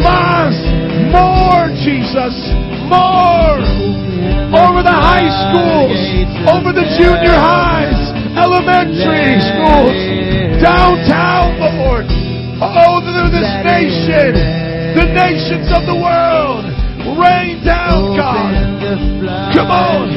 Mas. 0.00 0.56
More, 1.12 1.68
Jesus. 1.84 2.32
More. 2.88 3.60
Over 4.56 4.80
the 4.80 4.96
high 4.96 5.28
schools. 5.52 6.00
Over 6.48 6.72
the 6.72 6.88
junior 6.96 7.36
highs. 7.36 8.00
Elementary 8.32 9.36
schools. 9.52 10.00
Downtown, 10.64 11.60
Lord. 11.60 12.08
Oh, 12.64 13.04
through 13.04 13.36
this 13.36 13.52
nation. 13.68 14.32
The 14.96 15.12
nations 15.12 15.68
of 15.76 15.84
the 15.84 16.00
world. 16.00 16.77
Rain 16.98 17.64
down, 17.64 18.16
God. 18.16 18.54
Come 19.54 19.70
on. 19.70 20.10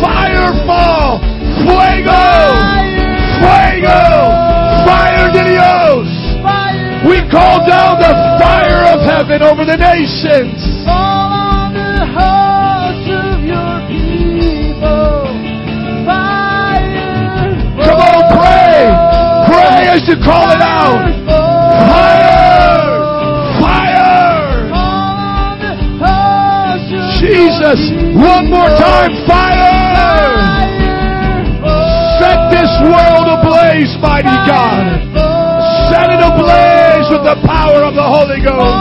Fire 0.00 0.52
fall. 0.66 1.18
Fuego. 1.62 2.22
Fuego. 3.42 4.00
Fire 4.86 5.28
de 5.34 5.42
Dios. 5.50 6.08
We 7.06 7.18
call 7.30 7.66
down 7.66 7.98
the 7.98 8.14
fire 8.38 8.86
of 8.94 9.00
heaven 9.02 9.42
over 9.42 9.64
the 9.64 9.76
nations. 9.76 10.62
Come 17.82 18.00
on, 18.00 18.22
pray. 18.30 18.86
Pray 19.50 19.88
as 19.88 20.06
you 20.06 20.16
call 20.24 20.50
it 20.50 20.62
out. 20.62 21.10
Fire. 21.90 22.21
Jesus. 27.62 27.94
One 28.18 28.50
more 28.50 28.70
time. 28.74 29.12
Fire. 29.26 29.62
Set 32.18 32.50
this 32.50 32.70
world 32.82 33.26
ablaze, 33.38 33.94
mighty 34.02 34.36
God. 34.46 34.82
Set 35.90 36.10
it 36.10 36.22
ablaze 36.22 37.06
with 37.10 37.22
the 37.22 37.38
power 37.46 37.86
of 37.86 37.94
the 37.94 38.02
Holy 38.02 38.42
Ghost. 38.42 38.78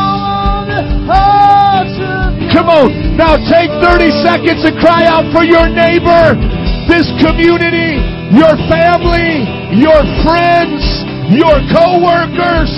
Come 2.54 2.68
on, 2.68 3.16
now 3.16 3.38
take 3.50 3.72
30 3.82 4.12
seconds 4.22 4.62
and 4.66 4.76
cry 4.78 5.08
out 5.08 5.26
for 5.32 5.42
your 5.42 5.70
neighbor, 5.72 6.36
this 6.92 7.08
community, 7.24 8.02
your 8.36 8.54
family, 8.68 9.48
your 9.80 10.04
friends, 10.26 10.84
your 11.32 11.58
co-workers. 11.72 12.70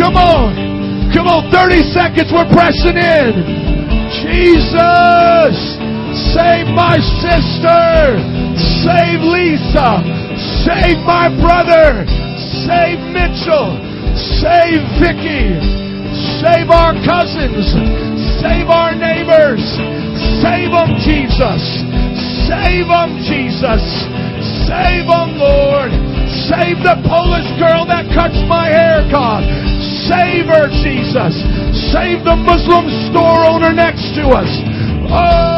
Come 0.00 0.16
on, 0.16 1.12
come 1.12 1.28
on, 1.28 1.52
30 1.52 1.82
seconds, 1.92 2.32
we're 2.32 2.48
pressing 2.48 2.96
in. 2.96 3.69
Jesus, 4.30 5.74
save 6.30 6.70
my 6.70 6.94
sister, 7.18 8.14
save 8.86 9.18
Lisa, 9.26 9.98
save 10.62 11.02
my 11.02 11.26
brother, 11.34 12.06
save 12.62 13.02
Mitchell, 13.10 13.74
save 14.38 14.86
Vicky, 15.02 15.50
save 16.38 16.70
our 16.70 16.94
cousins, 17.02 17.74
save 18.38 18.70
our 18.70 18.94
neighbors, 18.94 19.66
save 20.38 20.70
them, 20.78 20.94
Jesus, 21.02 21.62
save 22.46 22.86
them, 22.86 23.18
Jesus, 23.26 23.82
save 24.62 25.10
them, 25.10 25.42
Lord, 25.42 25.90
save 26.46 26.78
the 26.86 27.02
Polish 27.02 27.50
girl 27.58 27.82
that 27.90 28.06
cuts 28.14 28.38
my 28.46 28.70
hair, 28.70 29.02
God, 29.10 29.42
save 30.06 30.46
her, 30.46 30.70
Jesus, 30.86 31.34
save 31.92 32.24
the 32.24 32.36
Muslim 32.36 32.86
store 33.10 33.44
owner 33.46 33.72
next 33.72 34.14
to 34.14 34.28
us. 34.30 34.48
Oh! 35.10 35.56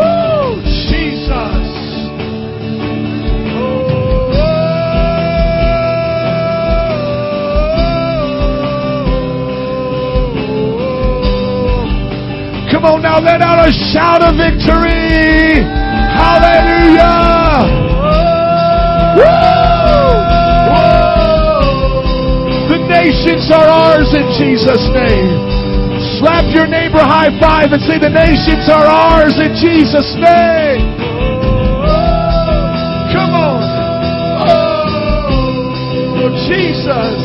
Oh. 0.00 0.62
Come 12.70 12.84
on 12.84 13.02
now, 13.02 13.18
let 13.18 13.40
out 13.40 13.66
a 13.66 13.72
shout 13.72 14.22
of 14.22 14.36
victory! 14.36 15.77
Hallelujah! 16.18 17.70
Woo! 19.18 19.58
The 22.74 22.80
nations 22.90 23.46
are 23.54 23.68
ours 23.68 24.10
in 24.14 24.26
Jesus' 24.38 24.86
name. 24.92 25.38
Slap 26.18 26.44
your 26.54 26.66
neighbor 26.66 26.98
high 26.98 27.30
five 27.40 27.70
and 27.72 27.82
say, 27.82 27.98
The 27.98 28.10
nations 28.10 28.68
are 28.68 28.86
ours 28.86 29.38
in 29.38 29.54
Jesus' 29.54 30.14
name. 30.18 30.82
Come 33.14 33.32
on. 33.34 33.62
Oh, 34.42 34.90
oh 36.18 36.30
Jesus. 36.50 37.18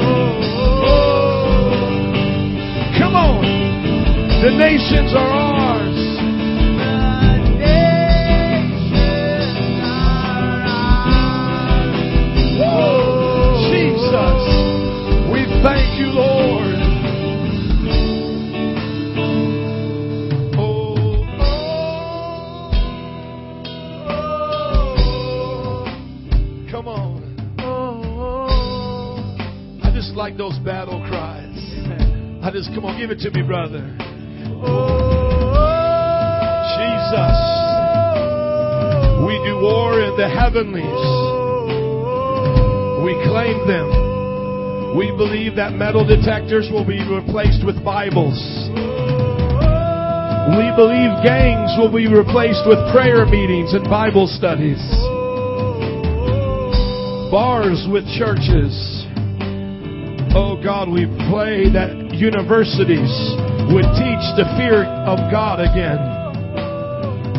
Oh, 0.00 0.88
oh, 0.88 1.76
Come 2.98 3.14
on. 3.16 3.44
The 4.42 4.50
nations 4.56 5.14
are 5.14 5.28
to 33.22 33.30
me, 33.30 33.42
brother. 33.46 33.78
Oh, 34.66 34.98
Jesus. 36.74 37.38
We 39.22 39.38
do 39.46 39.62
war 39.62 40.02
in 40.02 40.16
the 40.18 40.26
heavenlies. 40.26 41.02
We 43.06 43.14
claim 43.30 43.62
them. 43.70 44.98
We 44.98 45.14
believe 45.14 45.54
that 45.54 45.72
metal 45.74 46.04
detectors 46.04 46.68
will 46.72 46.84
be 46.84 46.98
replaced 47.06 47.64
with 47.64 47.78
Bibles. 47.84 48.42
We 50.58 50.66
believe 50.74 51.14
gangs 51.22 51.78
will 51.78 51.94
be 51.94 52.10
replaced 52.10 52.66
with 52.66 52.78
prayer 52.90 53.24
meetings 53.24 53.72
and 53.72 53.84
Bible 53.84 54.26
studies. 54.26 54.82
Bars 57.30 57.86
with 57.86 58.02
churches. 58.18 58.74
Oh 60.34 60.58
God, 60.60 60.90
we 60.90 61.06
pray 61.30 61.70
that 61.70 62.01
universities 62.22 63.10
would 63.74 63.88
teach 63.98 64.24
the 64.38 64.46
fear 64.54 64.86
of 65.10 65.18
God 65.34 65.58
again. 65.58 65.98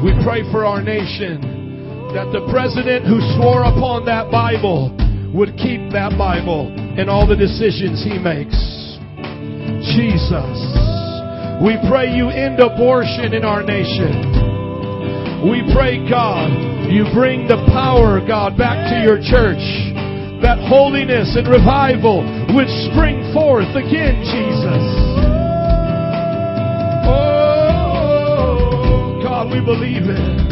We 0.03 0.11
pray 0.27 0.43
for 0.51 0.67
our 0.67 0.83
nation 0.83 1.39
that 2.11 2.35
the 2.35 2.43
president 2.51 3.07
who 3.07 3.23
swore 3.39 3.63
upon 3.63 4.03
that 4.11 4.27
Bible 4.27 4.91
would 5.31 5.55
keep 5.55 5.87
that 5.95 6.19
Bible 6.19 6.67
in 6.99 7.07
all 7.07 7.23
the 7.23 7.39
decisions 7.39 8.03
he 8.03 8.19
makes. 8.19 8.59
Jesus. 9.95 10.59
We 11.63 11.79
pray 11.87 12.11
you 12.11 12.27
end 12.27 12.59
abortion 12.59 13.31
in 13.31 13.47
our 13.47 13.63
nation. 13.63 15.47
We 15.47 15.63
pray, 15.71 16.03
God, 16.11 16.91
you 16.91 17.07
bring 17.15 17.47
the 17.47 17.63
power, 17.71 18.19
God, 18.19 18.59
back 18.59 18.91
to 18.91 18.99
your 18.99 19.23
church. 19.23 19.63
That 20.43 20.59
holiness 20.67 21.39
and 21.39 21.47
revival 21.47 22.42
would 22.53 22.69
spring 22.91 23.33
forth 23.33 23.75
again, 23.75 24.21
Jesus. 24.21 24.85
Oh, 27.09 28.59
God, 29.23 29.51
we 29.51 29.59
believe 29.65 30.03
it. 30.05 30.43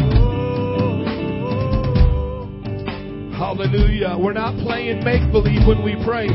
Hallelujah. 3.38 4.16
We're 4.18 4.32
not 4.32 4.56
playing 4.64 5.04
make 5.04 5.30
believe 5.30 5.64
when 5.68 5.84
we 5.84 5.94
pray. 6.04 6.26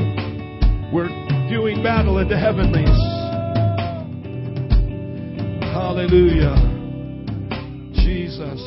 We're 0.94 1.10
doing 1.50 1.84
battle 1.84 2.20
in 2.20 2.30
the 2.30 2.38
heavenlies. 2.40 2.88
Hallelujah. 5.74 6.56
Jesus. 7.94 8.62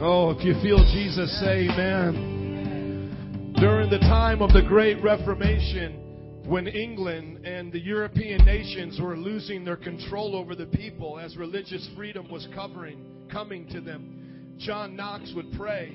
Oh, 0.00 0.30
if 0.30 0.44
you 0.44 0.54
feel 0.62 0.78
Jesus, 0.92 1.40
say 1.40 1.68
amen. 1.68 3.54
During 3.58 3.90
the 3.90 3.98
time 3.98 4.42
of 4.42 4.52
the 4.52 4.62
Great 4.62 5.02
Reformation, 5.02 6.03
when 6.46 6.66
England 6.66 7.46
and 7.46 7.72
the 7.72 7.80
European 7.80 8.44
nations 8.44 9.00
were 9.00 9.16
losing 9.16 9.64
their 9.64 9.76
control 9.76 10.36
over 10.36 10.54
the 10.54 10.66
people 10.66 11.18
as 11.18 11.36
religious 11.36 11.88
freedom 11.96 12.30
was 12.30 12.46
covering, 12.54 13.26
coming 13.30 13.66
to 13.68 13.80
them, 13.80 14.54
John 14.58 14.94
Knox 14.94 15.32
would 15.34 15.52
pray, 15.56 15.88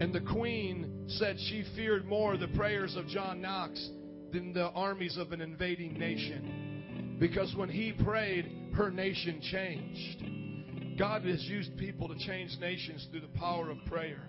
and 0.00 0.12
the 0.12 0.20
Queen 0.20 1.06
said 1.08 1.36
she 1.38 1.64
feared 1.74 2.04
more 2.06 2.36
the 2.36 2.48
prayers 2.48 2.94
of 2.94 3.06
John 3.06 3.40
Knox 3.40 3.90
than 4.32 4.52
the 4.52 4.68
armies 4.70 5.16
of 5.16 5.32
an 5.32 5.40
invading 5.40 5.98
nation. 5.98 7.16
Because 7.18 7.54
when 7.56 7.70
he 7.70 7.92
prayed, 7.92 8.70
her 8.74 8.90
nation 8.90 9.40
changed. 9.40 10.98
God 10.98 11.24
has 11.24 11.42
used 11.44 11.76
people 11.78 12.08
to 12.08 12.18
change 12.18 12.56
nations 12.60 13.06
through 13.10 13.20
the 13.20 13.38
power 13.38 13.70
of 13.70 13.78
prayer. 13.86 14.28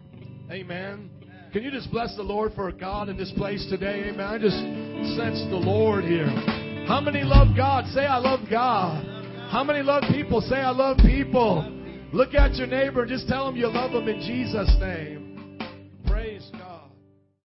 Amen. 0.50 1.10
Can 1.54 1.64
you 1.64 1.72
just 1.72 1.90
bless 1.92 2.14
the 2.16 2.24
Lord 2.24 2.52
for 2.54 2.70
God 2.74 3.08
in 3.08 3.16
this 3.16 3.32
place 3.38 3.66
today? 3.70 4.10
Amen. 4.10 4.20
I 4.20 4.38
just 4.38 4.58
sense 5.16 5.40
the 5.50 5.56
Lord 5.56 6.04
here. 6.04 6.28
How 6.88 7.00
many 7.00 7.24
love 7.24 7.56
God? 7.56 7.86
Say, 7.94 8.06
I 8.06 8.18
love 8.18 8.42
God. 8.50 9.04
How 9.50 9.64
many 9.64 9.82
love 9.82 10.04
people? 10.12 10.42
Say, 10.42 10.58
I 10.58 10.72
love 10.72 10.98
people. 10.98 11.64
Look 12.12 12.34
at 12.34 12.56
your 12.56 12.68
neighbor 12.68 13.02
and 13.04 13.10
just 13.10 13.30
tell 13.30 13.46
them 13.46 13.56
you 13.56 13.68
love 13.68 13.94
them 13.94 14.10
in 14.10 14.20
Jesus' 14.20 14.76
name. 14.80 15.27